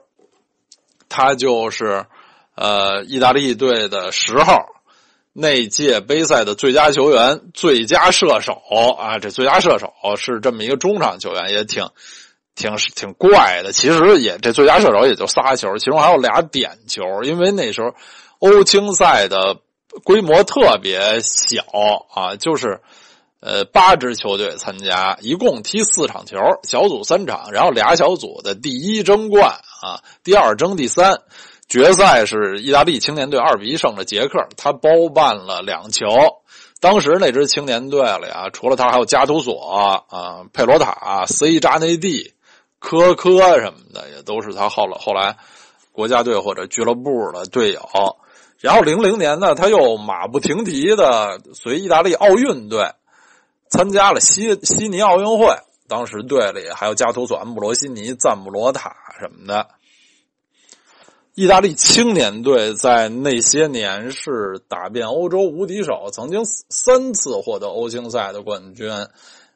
[1.10, 2.06] 他就是
[2.54, 4.75] 呃意大利队的十号。
[5.38, 8.54] 那届杯赛的最佳球员、最佳射手
[8.98, 11.89] 啊，这最佳射手是这么一个中场球员，也挺
[12.56, 13.74] 挺挺怪的。
[13.74, 17.93] 其实也这最佳射手也就仨球，其中还有俩点球，因为那时候
[18.39, 19.58] 欧青赛的
[20.06, 21.65] 规模特别小
[22.13, 22.80] 啊，就是
[23.41, 31.19] 呃八支球队参加，一共踢四场球，小组三场，然后俩小组的第一争冠啊，第二争第三。
[31.67, 36.06] 决赛是意大利青年队二比一胜了捷克，他包办了两球。
[36.80, 39.60] 当时那支青年队里啊，除了他，还有加图索
[40.10, 42.34] 啊、佩罗塔、C 扎内蒂、
[42.78, 45.38] 科科什么的，也都是他后来后来
[45.91, 47.82] 国家队或者俱乐部的队友。
[48.60, 52.91] 然后零零年呢，他又马不停蹄的随意大利奥运队
[53.69, 55.47] 参加了悉悉尼奥运会。
[55.88, 59.67] 当时队里还有加图索、安布罗西尼、赞布罗塔什么的。
[61.36, 68.89] 意大利青年队在那些年是打遍欧洲无敌手，曾经三次获得欧青赛的冠军。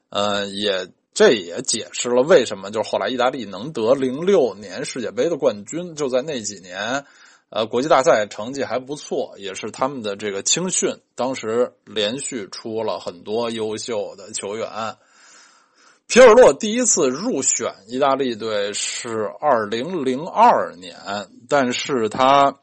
[0.09, 7.05] 呃，也这也解释了为什么就是后来意大利能得零六年世界杯的冠军，就在那几年，
[7.49, 14.67] 呃，国际大赛成绩还不错，也是他们的这个青训，当时连续出了很多优秀的球员。
[16.09, 20.97] 皮尔洛第一次入选意大利队是二零零二年，
[21.47, 22.57] 但是他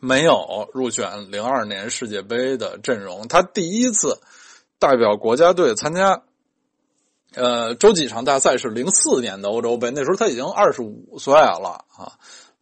[0.00, 3.28] 没有入选零二年世界杯的阵容。
[3.28, 4.18] 他第一次
[4.78, 6.22] 代表国家队参加，
[7.34, 12.14] 呃，洲际场大赛是零四年的欧洲杯，那时候他已经二十五岁了啊。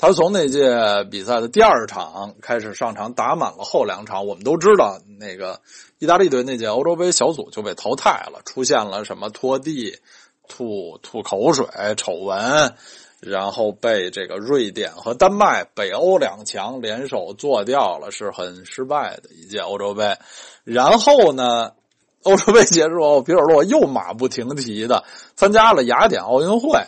[0.03, 4.27] 他从那届比赛的第二场开始上场，打满了后两场。
[4.27, 5.61] 我们都知道，那个
[6.01, 10.01] 意大利队那届欧洲杯小组就被淘汰了，出现了什么拖地、
[10.49, 12.75] 吐吐口水丑闻，
[13.21, 20.17] 然后被这个瑞典和丹麦北欧两强联手做掉了，是很失败的一届欧洲杯。
[20.65, 21.75] 然后呢，
[22.25, 25.05] 欧洲杯结束后，皮尔洛又马不停蹄的
[25.37, 26.81] 参加了雅典奥运会。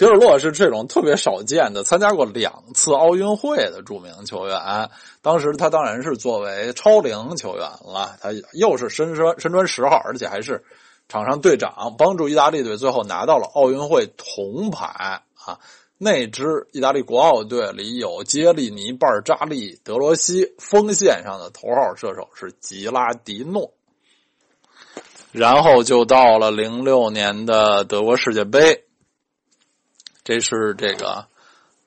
[0.00, 4.58] 皮尔洛是这种特别少见的，参加过两次奥运会的著名球员。
[5.20, 10.64] 当时他当然是作为超龄球员了，他又是身穿身穿十号，而且还是
[11.06, 14.86] 场上队长，帮助意大利队最后拿到了奥运会铜牌
[15.34, 15.58] 啊！
[15.98, 23.70] 那支意大利国奥队里有杰利尼、巴尔扎利、德罗西，锋线上的头号射手是吉拉迪诺。
[25.30, 28.86] 然后就到了零六年的德国世界杯。
[30.30, 31.26] 这是这个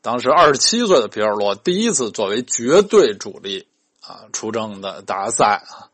[0.02, 3.70] 当时二十七岁的皮尔洛第一次作为绝对主力
[4.02, 5.88] 啊出征的大赛啊，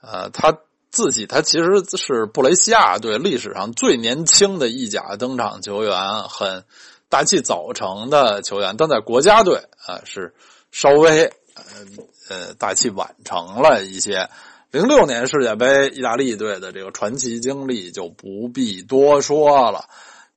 [0.00, 0.56] 呃，他
[0.90, 6.64] 自己他其实是布雷西亚队历史上最年轻的意甲登场球员，很
[7.10, 10.32] 大器早成的球员，但在国家队啊是
[10.72, 11.62] 稍微呃
[12.30, 14.30] 呃大器晚成了一些。
[14.70, 19.84] 零六年世界杯意大利队的这个传奇经历就不必多说了。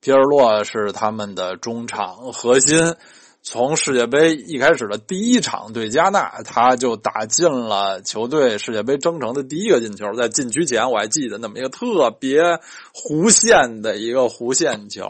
[0.07, 2.95] 皮尔洛是他们的中场核心，
[3.43, 10.13] 从世界杯一开始的第一场对加纳，他就打进了球队世界杯征程的第一个进球。
[10.13, 12.41] 在禁区前，我还记得那么一个特别
[12.93, 15.09] 弧线的一个弧线球。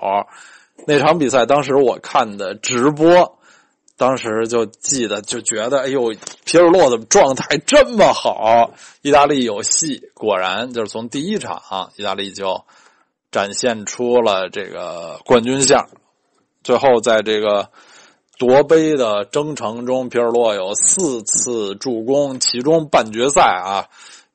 [0.87, 3.37] 那场比赛当时我看的直播，
[3.97, 6.11] 当时就记得就觉得，哎呦，
[6.43, 8.71] 皮尔洛的状态这么好，
[9.03, 10.09] 意大利有戏。
[10.15, 12.63] 果然，就是从第一场，啊意大利就。
[13.29, 15.85] 展现出了这个冠军相，
[16.63, 17.69] 最后在这个
[18.39, 23.89] 夺杯的征程中，皮尔洛有四次助攻，其中半决赛啊，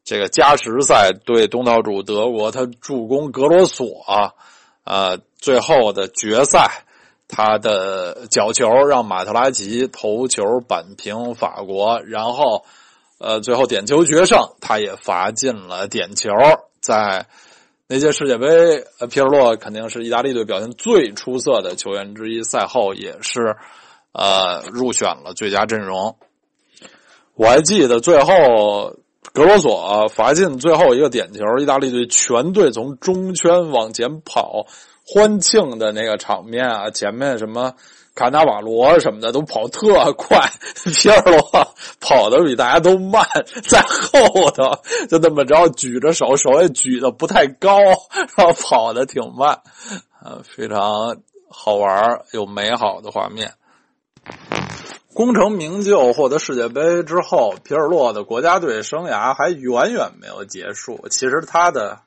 [0.04, 4.32] 这个加时赛对东道主德国，他助攻格罗索啊，
[4.84, 6.84] 呃，最后的决赛，
[7.28, 12.64] 他的角球让马特拉齐头球扳平法国，然后
[13.18, 16.30] 呃，最后点球决胜，他也罚进了点球，
[16.80, 17.26] 在。
[17.92, 18.46] 那届世界杯，
[19.00, 22.42] 呃，皮尔洛肯定是意大利队表现最出色的球员之一。
[22.42, 23.54] 赛后也是，
[24.12, 26.16] 呃，入选了最佳阵容。
[27.34, 28.96] 我还记得最后
[29.34, 34.64] 格罗索罚进最后一个点球，意大利队全队从中圈往前跑，
[35.12, 37.74] 欢庆的那个场面啊，前面什么。
[38.14, 40.38] 卡纳瓦罗什么的都跑特快，
[40.84, 41.40] 皮尔洛
[41.98, 43.26] 跑的比大家都慢，
[43.66, 47.78] 在后头就那么着举着手，手也举的不太高，
[48.36, 49.62] 然后跑的挺慢，
[50.22, 53.54] 啊，非常好玩又美好的画面。
[55.14, 61.08] 功成名就，获得世界杯之后，皮尔洛的国家队生涯还远远没有结束。
[61.08, 62.00] 其实他的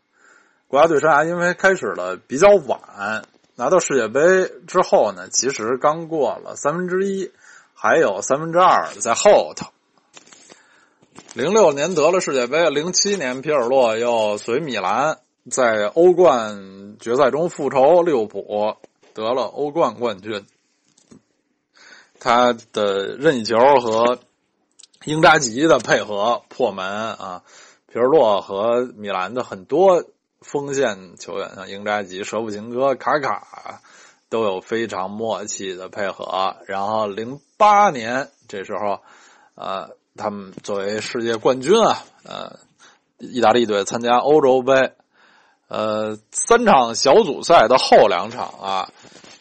[0.67, 3.23] 国家队生涯因为开始了比较晚，
[3.55, 7.31] 拿到世界杯之后呢，其实刚过了三分之一，
[7.73, 9.67] 还有三分之二在后头。
[11.33, 15.19] 零六年得了世界杯，零七年皮尔洛又随米兰
[15.51, 18.75] 在欧冠决赛中复仇利物浦，
[19.13, 20.45] 得了欧冠冠军。
[22.19, 24.17] 他的任意球和
[25.03, 27.43] 英扎吉的配合破门啊，
[27.91, 30.03] 皮尔洛和米兰的很多
[30.45, 33.81] 锋线球员，像英扎吉、舍甫琴科、卡卡，
[34.29, 36.55] 都有非常默契的配合。
[36.67, 38.99] 然后零八年这时候，
[39.55, 42.59] 呃，他们作为世界冠军啊，呃，
[43.17, 44.93] 意大利队参加欧洲杯，
[45.67, 48.89] 呃，三场小组赛的后两场啊。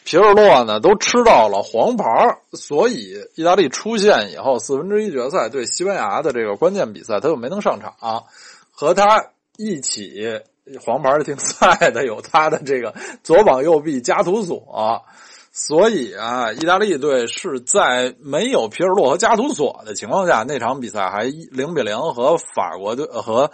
[0.07, 2.05] 皮尔洛呢都吃到了黄牌，
[2.53, 8.25] 所以意大利出线以后，四分之一决赛对西班牙的这个关键比赛，他就没能上场。
[8.71, 10.43] 和他一起
[10.83, 12.93] 黄牌停赛的有他的这个
[13.23, 15.01] 左膀右臂加图索，
[15.51, 23.51] 所以啊，意大利队是在没有皮尔洛和加图索的情况下，那场比赛还零比零和法国队和。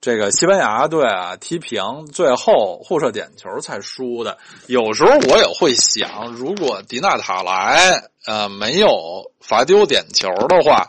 [0.00, 4.36] 这个西班牙队啊踢平，最后互射点球才输的。
[4.66, 10.86] 有时候我也会想，如果迪纳塔莱呃没有罚丢点球的话，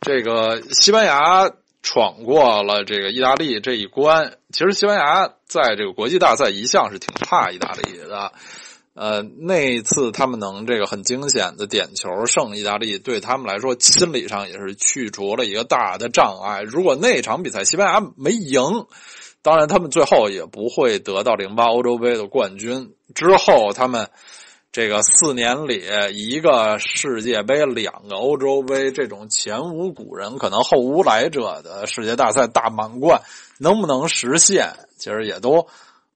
[0.00, 1.48] 这个西班牙
[1.82, 4.38] 闯过了这个意大利这一关。
[4.52, 8.32] 其实西班牙在这个国际大赛一向是挺怕意大利的。
[8.94, 16.62] 呃，那一次他们能这个很惊险的点球胜意大利，对他们来说心理上也是去除了一个大的障碍。
[16.62, 18.60] 如果那场比赛西班牙没赢，
[19.40, 22.92] 当然他们最后也不会得到零八欧洲杯的冠军。
[23.14, 24.10] 之后他们
[24.70, 33.22] 这个四年里一个世界杯，两个欧洲杯，这种前无古人可能后无来者的世界大赛大满贯，
[33.58, 34.72] 能不能实现？
[34.98, 35.66] 其实也都。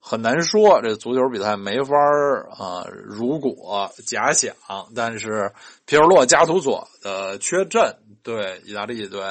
[0.05, 2.85] 很难说，这足球比赛没法儿啊。
[3.05, 4.53] 如果假想，
[4.97, 5.53] 但是
[5.87, 9.23] 皮尔洛加图索的缺阵对意大利队，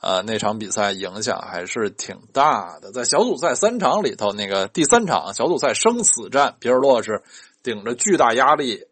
[0.00, 2.92] 呃，那场比赛影响还是挺大的。
[2.92, 7.24] 在小组赛三场里头，那个第三场小组赛生死战，皮尔洛是
[7.66, 8.86] 顶着巨大压力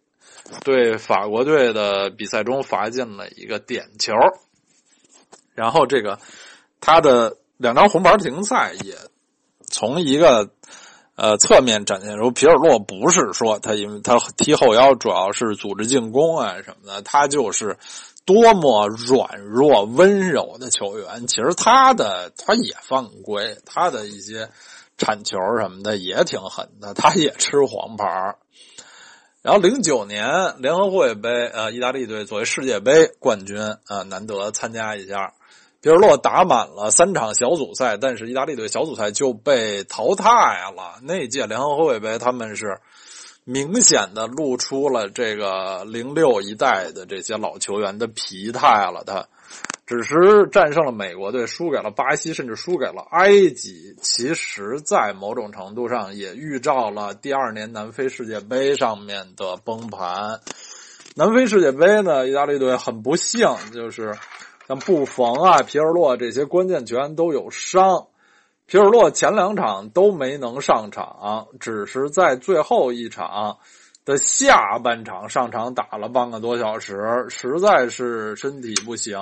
[0.64, 4.12] 对法国队的比赛中罚进了一个点球，
[5.54, 6.18] 然后这个
[6.80, 8.96] 他的两张红牌停赛也
[9.70, 10.50] 从一个。
[11.16, 17.78] 呃，侧面展现出皮尔洛不是说他，因为他踢后腰主要是组织进攻啊什么的，他就是
[18.24, 21.28] 多么软弱温柔的球员。
[21.28, 24.50] 其实他的他也犯规，他的一些
[24.98, 28.34] 铲球什么的也挺狠的，他也吃黄牌。
[29.44, 35.34] 然后零九年联合会杯，呃，意大利队作为世界杯冠军，呃，难得参加一下。
[35.82, 40.30] 皮尔洛打满了三场小组赛，但是意大利队小组赛就被淘汰
[40.74, 40.98] 了。
[41.02, 42.78] 那届联合会杯，他们是
[43.44, 49.04] 明显的露出了这个零六一代的这些老球员的疲态了。
[49.04, 49.28] 他
[49.86, 53.94] 只是战胜了美国队，输给了巴西，甚至输给了埃及。
[54.00, 60.40] 其实，在某种程度上，也预兆了第二年南非世界杯上面的崩盘。
[61.16, 64.14] 南非世界杯呢，意大利队很不幸，就是。
[64.66, 68.06] 像布冯啊、皮尔洛这些关键球员都有伤，
[68.64, 73.58] 皮尔洛前两场都没能上场，只是在最后一场
[74.06, 79.20] 的下半场上场打了半个多小时，实在是身体不行。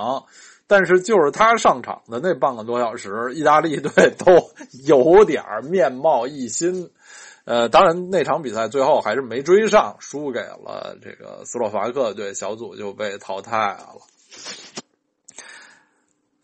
[0.67, 4.49] 但是就是他上场的那半个多小时，意大利队都
[4.85, 6.89] 有点面貌一新。
[7.45, 13.97] 呃，当然那场比赛最后还是没追上，输给了这个斯洛伐克队，小组就被淘汰了。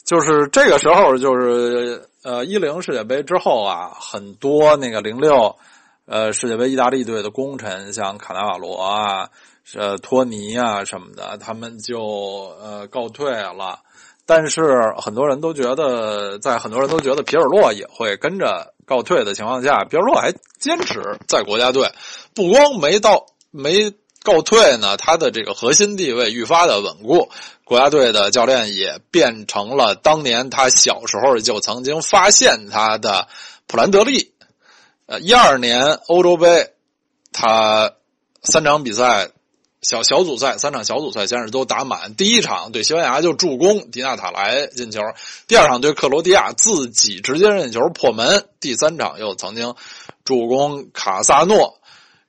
[0.03, 5.55] 就是这个时候，就是呃，一零世界杯之后啊，很多那个零六
[6.05, 9.30] 呃世界杯意大利队的功臣，像卡纳瓦罗啊、
[9.76, 12.01] 呃托尼啊什么的，他们就
[12.61, 13.80] 呃告退了。
[14.30, 21.91] 但是很多人都觉得，在很多人都觉得皮尔洛也会跟着告退的情况下，皮尔洛还坚持在国家队，
[22.36, 23.91] 不光没到没。
[24.21, 27.30] 告退呢，他的这个核心地位愈发的稳固。
[27.63, 33.30] 国家队的教练也变成了当年他小时候就曾经发现他的
[33.65, 34.34] 普兰德利。
[35.05, 36.73] 呃，一二年欧洲杯，
[37.32, 37.93] 他
[38.43, 39.30] 三场比赛
[39.82, 42.15] 小小组赛三场小组赛先是都打满。
[42.15, 45.01] 第一场对西班牙就助攻迪纳塔莱进球，
[45.47, 49.75] 第二场对克罗地亚自己直接任意球破门，第三场又曾经
[50.25, 51.80] 助攻卡萨诺。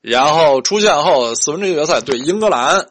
[0.00, 2.86] 然后出线后四分之一决赛对英格兰，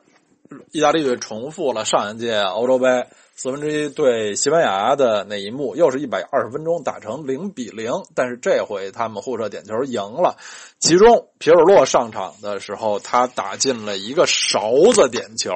[0.71, 3.07] 意大利队重复了上一届欧洲杯
[3.41, 10.35] 四分之一对西班牙的那一幕，又是一百二十分钟打成零比零，但是这回他们互射点球赢了。
[10.77, 15.53] 其中皮尔洛上场的时候，他打进了一个勺子点球，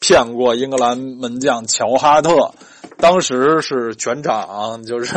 [0.00, 2.54] 骗过英格兰门将乔哈特，
[2.96, 5.14] 当时是全场就是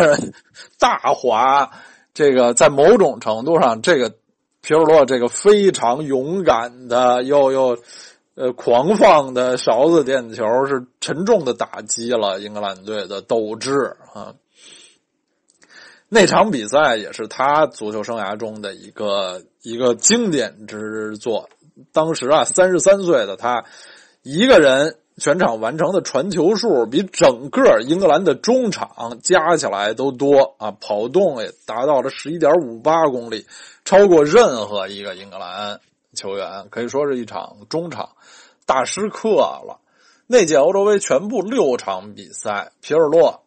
[0.77, 1.71] 大滑。
[2.13, 4.09] 这个在某种程度上，这个
[4.61, 7.77] 皮尔洛这个非常勇敢的又又
[8.35, 14.35] 呃狂放的勺子点球，是沉重的打击了英格兰队的斗志啊。
[16.09, 21.49] 那场比赛也是他足球生涯中的一个一个经典之作。
[21.91, 23.65] 当时啊，三十三岁的他
[24.21, 24.97] 一个人。
[25.15, 30.71] 全场完成的传球数比整个英格兰的中场加起来都多啊！
[30.81, 33.45] 跑动也达到了十一点五八公里，
[33.85, 35.79] 超过任何一个英格兰
[36.13, 38.15] 球员，可以说是一场中场
[38.65, 39.81] 大师课了。
[40.27, 43.43] 那届欧洲杯全部六场比赛，皮尔洛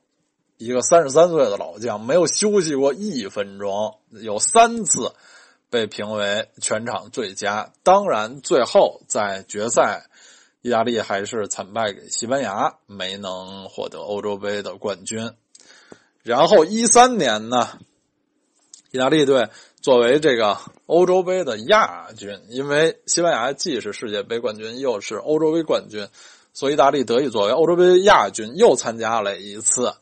[0.58, 5.14] 一个三十三岁的老将，没有休息过一分钟，有三次
[5.70, 7.72] 被评为全场最佳。
[7.82, 10.06] 当然，最后在决赛。
[10.62, 15.30] 意大利还是惨败给西班牙，没能获得欧洲杯的冠军。
[16.24, 17.78] 然后一三年呢，
[18.90, 19.48] 意大利队
[19.86, 26.08] 作为这个欧洲杯的亚军，因为西班牙既是世界杯冠军，又是欧洲杯冠军，
[26.52, 29.94] 所以意大利得以作为欧洲杯亚军，又参加了一次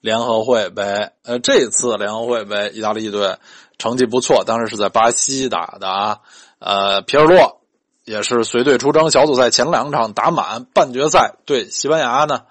[0.00, 1.10] 联合会杯。
[1.24, 3.36] 呃，这次联合会杯，意大利队
[3.78, 6.20] 成绩不错，当时是在巴西打的啊。
[6.60, 7.58] 呃，皮尔洛。
[8.04, 12.42] 也是随队出征，小组赛前两场打满，半决赛对西班牙呢，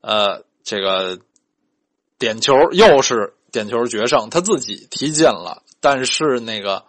[0.00, 1.18] 呃，这个
[2.18, 6.84] 点球又是点球决胜，他自己踢进了，但是那个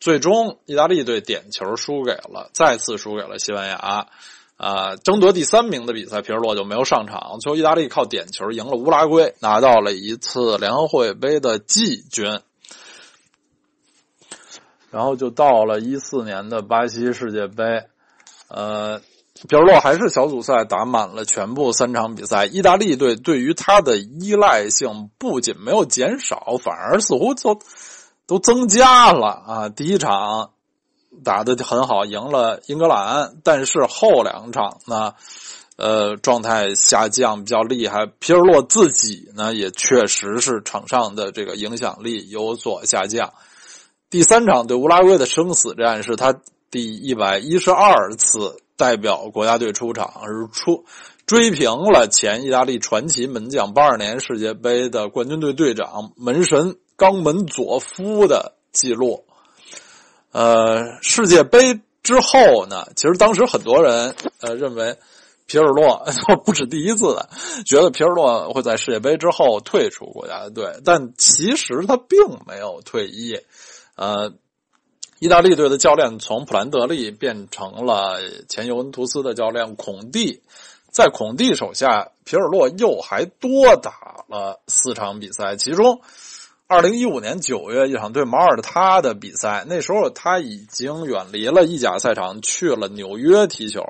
[0.00, 4.08] 最终意大利队点球输给了，再次输给了西班牙，
[4.56, 12.40] 啊，争夺第三名的比赛，皮尔洛就没有上场，最后意大利靠点球赢了乌拉圭，拿到了一次联合会杯的季军。
[14.90, 17.64] 然后就到了一四年的巴西世界杯，
[18.48, 19.00] 呃，
[19.48, 22.44] 皮尔洛还是小组赛打满了全部三场比赛。
[22.44, 27.58] 意大利队对于他的依赖性不仅没有减少，反而似乎就
[28.26, 29.68] 都增加了啊！
[29.68, 30.50] 第一场
[31.24, 35.14] 打的很好，赢了英格兰，但是后两场呢，
[35.76, 38.06] 呃，状态下降比较厉害。
[38.06, 43.32] 皮尔洛自己呢，也确实是场上的这个影响力有所下降。
[44.08, 46.34] 第三场对乌拉圭的生死战是他
[46.70, 50.84] 第一百一十二次代表国家队出场，而出
[51.26, 59.24] 追平了前意大利传奇门将八二年世界杯的冠军队队长门神冈门佐夫的记录。
[60.32, 64.96] 呃，世界杯之后呢，其实当时很多人呃认为
[65.46, 66.04] 皮尔洛
[66.44, 67.28] 不止第一次的，
[67.66, 73.38] 觉得皮尔洛会在世界杯之后退出国家队，但其实他并没有退役。
[73.94, 74.32] 呃，
[75.18, 78.18] 意大利队的教练从普兰德利变成了
[78.48, 80.42] 前尤文图斯的教练孔蒂，
[80.90, 86.00] 在孔蒂手下，皮尔洛又还多打了四场比赛，其中
[86.72, 93.84] 二零一五年九月一场对马耳他的比赛，那时候他已经远离了意甲赛场，去了纽约踢球，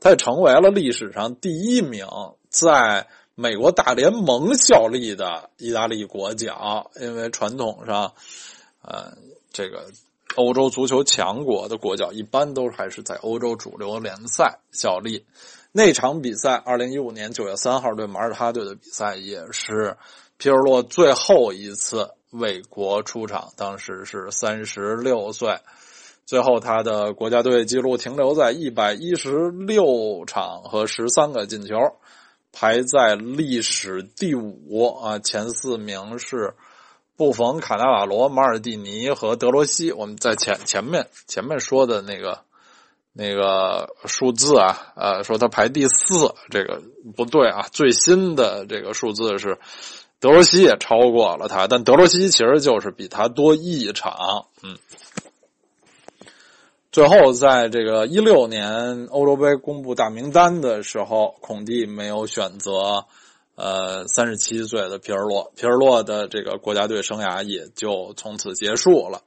[0.00, 2.06] 他也成为了历史上第一名
[2.50, 8.12] 在美国大联盟效力的意大利国脚，因为传统上，
[8.82, 9.12] 呃。
[9.52, 9.86] 这个
[10.36, 15.26] 欧洲足球强国的国脚一般都还是在欧洲主流联赛效力。
[15.72, 19.96] 那场比赛，二零一五年九月三号对马耳他队的比赛，也是
[20.40, 25.58] 皮尔洛最后一次为国出场，当时是三十六岁。
[26.24, 31.76] 最后，他的国家队纪录停留在一百一十六场和十三个进球，
[32.52, 36.54] 排在历史第五啊，前四名是。
[37.16, 42.38] 布冯、卡纳瓦罗、马尔蒂尼和德罗西，我们在前前面前面说的那个
[43.12, 46.80] 那个数字啊，呃，说他排第四，这个
[47.14, 47.68] 不对啊。
[47.72, 49.58] 最新的这个数字是
[50.20, 54.46] 德罗西也超过了他，但德罗西其实就是比他多一场。
[54.62, 54.78] 嗯，
[56.92, 63.06] 最后在这个一六年欧洲杯公布大名单的时候，孔蒂没有选择。
[63.56, 69.20] 呃，三十七岁的皮尔洛，皮尔洛的这个国家队生涯也就从此结束了。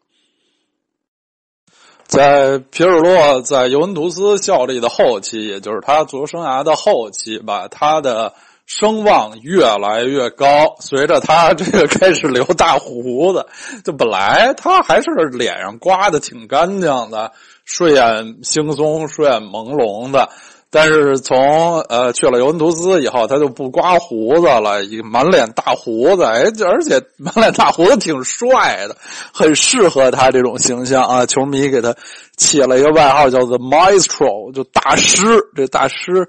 [2.08, 8.34] 在皮尔洛在尤文图斯效力的后期，也就是他足球生涯的后期，把他的
[8.66, 10.76] 声望越来越高。
[10.80, 13.46] 随着他这个开始留大胡子，
[13.84, 17.32] 就本来他还是脸上刮的挺干净的，
[17.66, 18.04] 睡眼
[18.44, 20.30] 惺忪、睡眼朦胧的。
[20.76, 28.98] 但是从呃去了尤文图斯以后，他就不刮胡子了，一满脸大胡子，哎，而且满脸大胡子挺帅的，
[29.32, 31.28] 很适合他这种形象啊。
[31.28, 31.96] 球迷给他
[32.38, 35.22] 起了一个外号，叫做 Maestro，就大师。
[35.56, 36.28] 这大师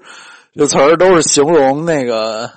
[0.55, 2.51] 这词儿都是形容那个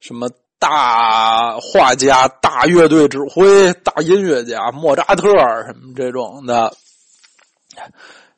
[0.00, 0.28] 什么
[0.58, 5.28] 大画家、大乐队指挥、大音乐家莫扎特
[5.66, 6.72] 什么这种的。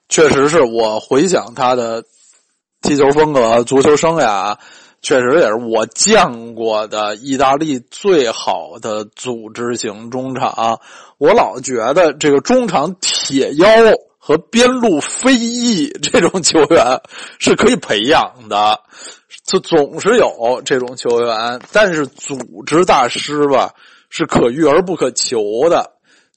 [0.09, 2.05] 确实是我回想他的。
[2.87, 4.59] 踢球风格、足球生涯，
[5.01, 10.81] 确实也是我见过的意大利最好的组织型中场。
[11.17, 13.67] 我老觉得这个中场铁腰
[14.27, 17.03] 和边路飞翼 这种球员
[17.39, 18.81] 是可以培养的，
[19.45, 21.61] 就总是有这种球员。
[21.73, 23.75] 但是组织大师吧，
[24.09, 25.93] 是可遇而不可求的。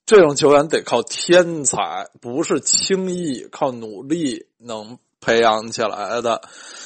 [0.05, 4.97] 这种球员得靠天才，不是轻易靠努力能。
[5.19, 6.41] 培养起来的，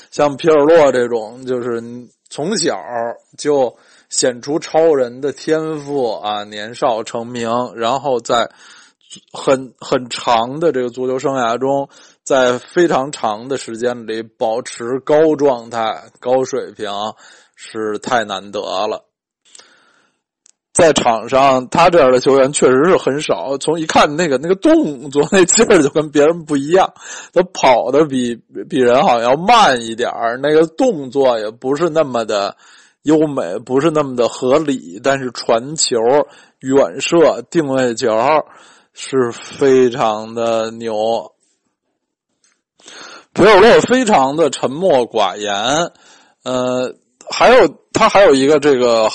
[0.09, 1.83] 像皮尔洛这种，就是
[2.29, 2.79] 从小
[3.37, 3.77] 就
[4.09, 8.49] 显出超人的天赋啊，年少成名，然后在
[9.33, 11.89] 很很长的这个足球生涯中，
[12.23, 16.89] 在非常长的时间里保持高状态、高水平，
[17.55, 19.05] 是太难得了。
[20.73, 23.57] 在场上，他这样的球员确实是很少。
[23.57, 26.93] 从一看那个那个动作， 那劲儿就跟别人不一样。
[27.33, 30.09] 他跑的比比人好像要慢一点
[30.41, 32.55] 那个动作也不是那么的
[33.01, 35.01] 优美，不是那么的合理。
[35.03, 35.97] 但是传球、
[36.59, 38.15] 远射、定位球
[38.93, 41.33] 是非常的牛。
[43.33, 45.91] 皮尔洛非常的沉默寡言，
[46.43, 46.95] 呃，
[47.29, 49.09] 还有他还有一个这个。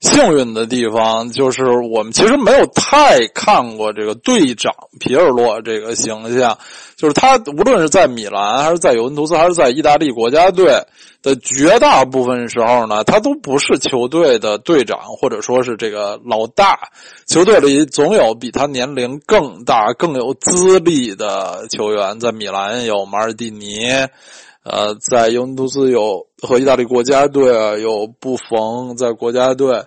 [0.00, 6.56] 幸运的地方就是我们其实没有太看过这个队长皮尔洛这个形象，
[6.96, 10.84] 就是他无论是在米兰还是在尤文图斯还是在意大利国家队
[11.22, 16.88] 的绝大部分时候呢，他都不是球队的队长或者说是这个老大，
[17.26, 23.90] 球队里总有比他年龄更大、更有资历的球员，在米兰有马尔蒂尼。
[24.62, 29.84] 呃，在尤文图斯有和意大利国家队啊有布冯，在国家队，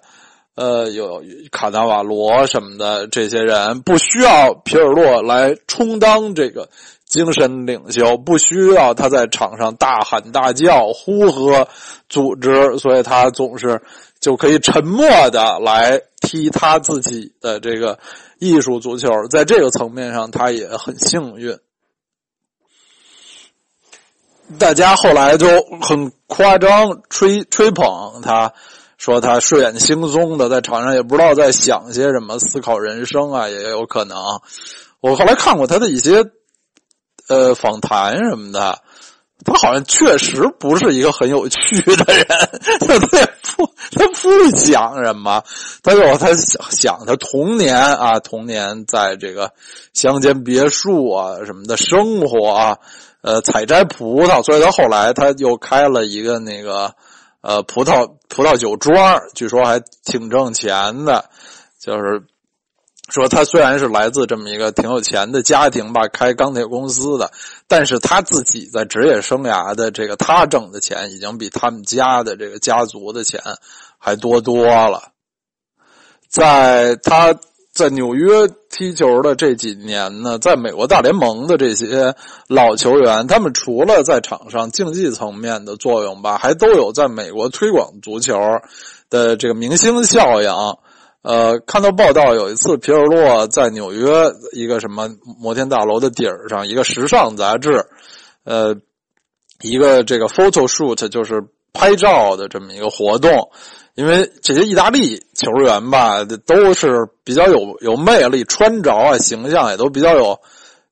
[0.55, 1.21] 呃，有
[1.51, 6.69] 卡纳瓦罗什么的这些人，不需要皮尔洛来充当这个
[7.05, 11.67] 精神领袖，不需要他在场上大喊大叫、呼喝
[12.09, 13.79] 组织，所以他总是
[14.19, 17.99] 就可以沉默的来踢他自己的这个
[18.39, 21.55] 艺术足球，在这个层面上，他也很幸运。
[24.59, 25.47] 大家后来就
[25.81, 28.53] 很夸张吹吹捧他，
[28.97, 34.17] 说他睡眼惺忪的在场上也不知道在想些什么，思考人生啊也有可能。
[34.99, 36.25] 我后来看过他的一些
[37.27, 38.79] 呃访谈什么的，
[39.43, 42.25] 他好像确实不是一个很有趣的人，
[42.79, 43.25] 他也
[43.55, 45.43] 不他不讲什么，
[45.83, 49.51] 他有他想想他童年啊，童年在这个
[49.93, 52.77] 乡间别墅啊什么的生活啊。
[53.23, 56.93] 呃，采摘葡萄，所以他后来他又开了一个那个，
[57.39, 61.29] 呃，葡萄葡萄酒庄，据说还挺挣钱的。
[61.79, 62.21] 就是
[63.07, 67.31] 说，他虽然是来自这么一个挺有钱的家庭吧，开钢铁公司的，
[67.69, 73.41] 但是他自己在职业生涯的这个他挣的钱，已经比他们家的这个家族的钱
[73.97, 75.13] 还多多了。
[76.27, 77.33] 在他。
[77.73, 82.13] 在纽约踢球的这几年呢，在美国大联盟的这些
[82.47, 88.37] 老球员，他们除了在场上竞技层面的作用吧，还都有在美国推广足球
[89.09, 90.49] 的这个明星效应。
[91.23, 95.09] 呃，看到报道，有一次皮尔洛在纽约一个什么
[95.39, 97.85] 摩天大楼的顶上，一个时尚杂志，
[98.43, 98.75] 呃，
[99.61, 103.49] 一个这个 photo shoot 就是拍照的这么一个活动。
[103.95, 110.39] 因为这些意大利球员吧，都是比较有有魅力，穿着啊，形象也都比较有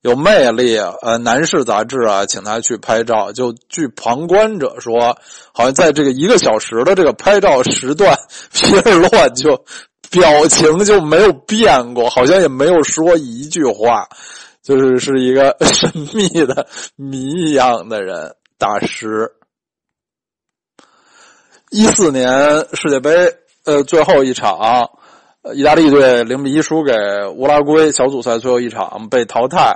[0.01, 0.77] 有魅力。
[1.01, 3.31] 呃，男士杂志啊，请他去拍照。
[3.31, 5.17] 就据旁观者说，
[5.51, 8.15] 好像在这个一个小时的这个拍照时段，
[8.53, 9.65] 皮尔洛就
[10.11, 14.07] 表情就没有变过，好像也没有说一句话，
[14.61, 19.31] 就是是一个 神秘的谜一样的人，大师。
[21.71, 22.27] 一四年
[22.73, 24.89] 世界杯，呃，最后一场，
[25.53, 26.91] 意大利队零比一输给
[27.33, 29.73] 乌拉圭，小组赛最后一场被淘汰。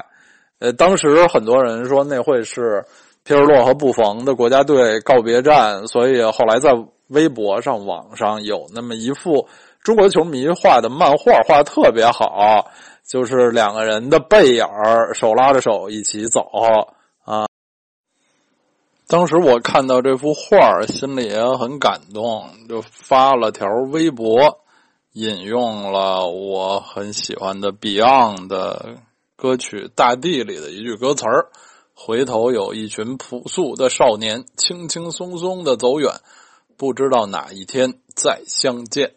[0.59, 2.83] 呃，当时很多人说那会是
[3.23, 6.73] 皮尔洛和布冯的国家队告别战，所以后来在
[7.07, 9.47] 微博上、网上有那么一幅
[9.81, 12.69] 中国球迷画的漫画，画的特别好，
[13.07, 14.67] 就是两个人的背影
[15.13, 16.41] 手拉着手一起走
[17.23, 17.47] 啊。
[19.07, 24.59] 当时我看到这幅画，心里也很感动，就发了条微博，
[25.13, 28.97] 引用了我很喜欢的 Beyond 的
[29.35, 31.25] 歌曲《大地》里的一句歌词。
[31.93, 36.11] 回头有一群朴素的少年，轻轻松松的走远，
[36.75, 39.13] 不知道哪一天再相见。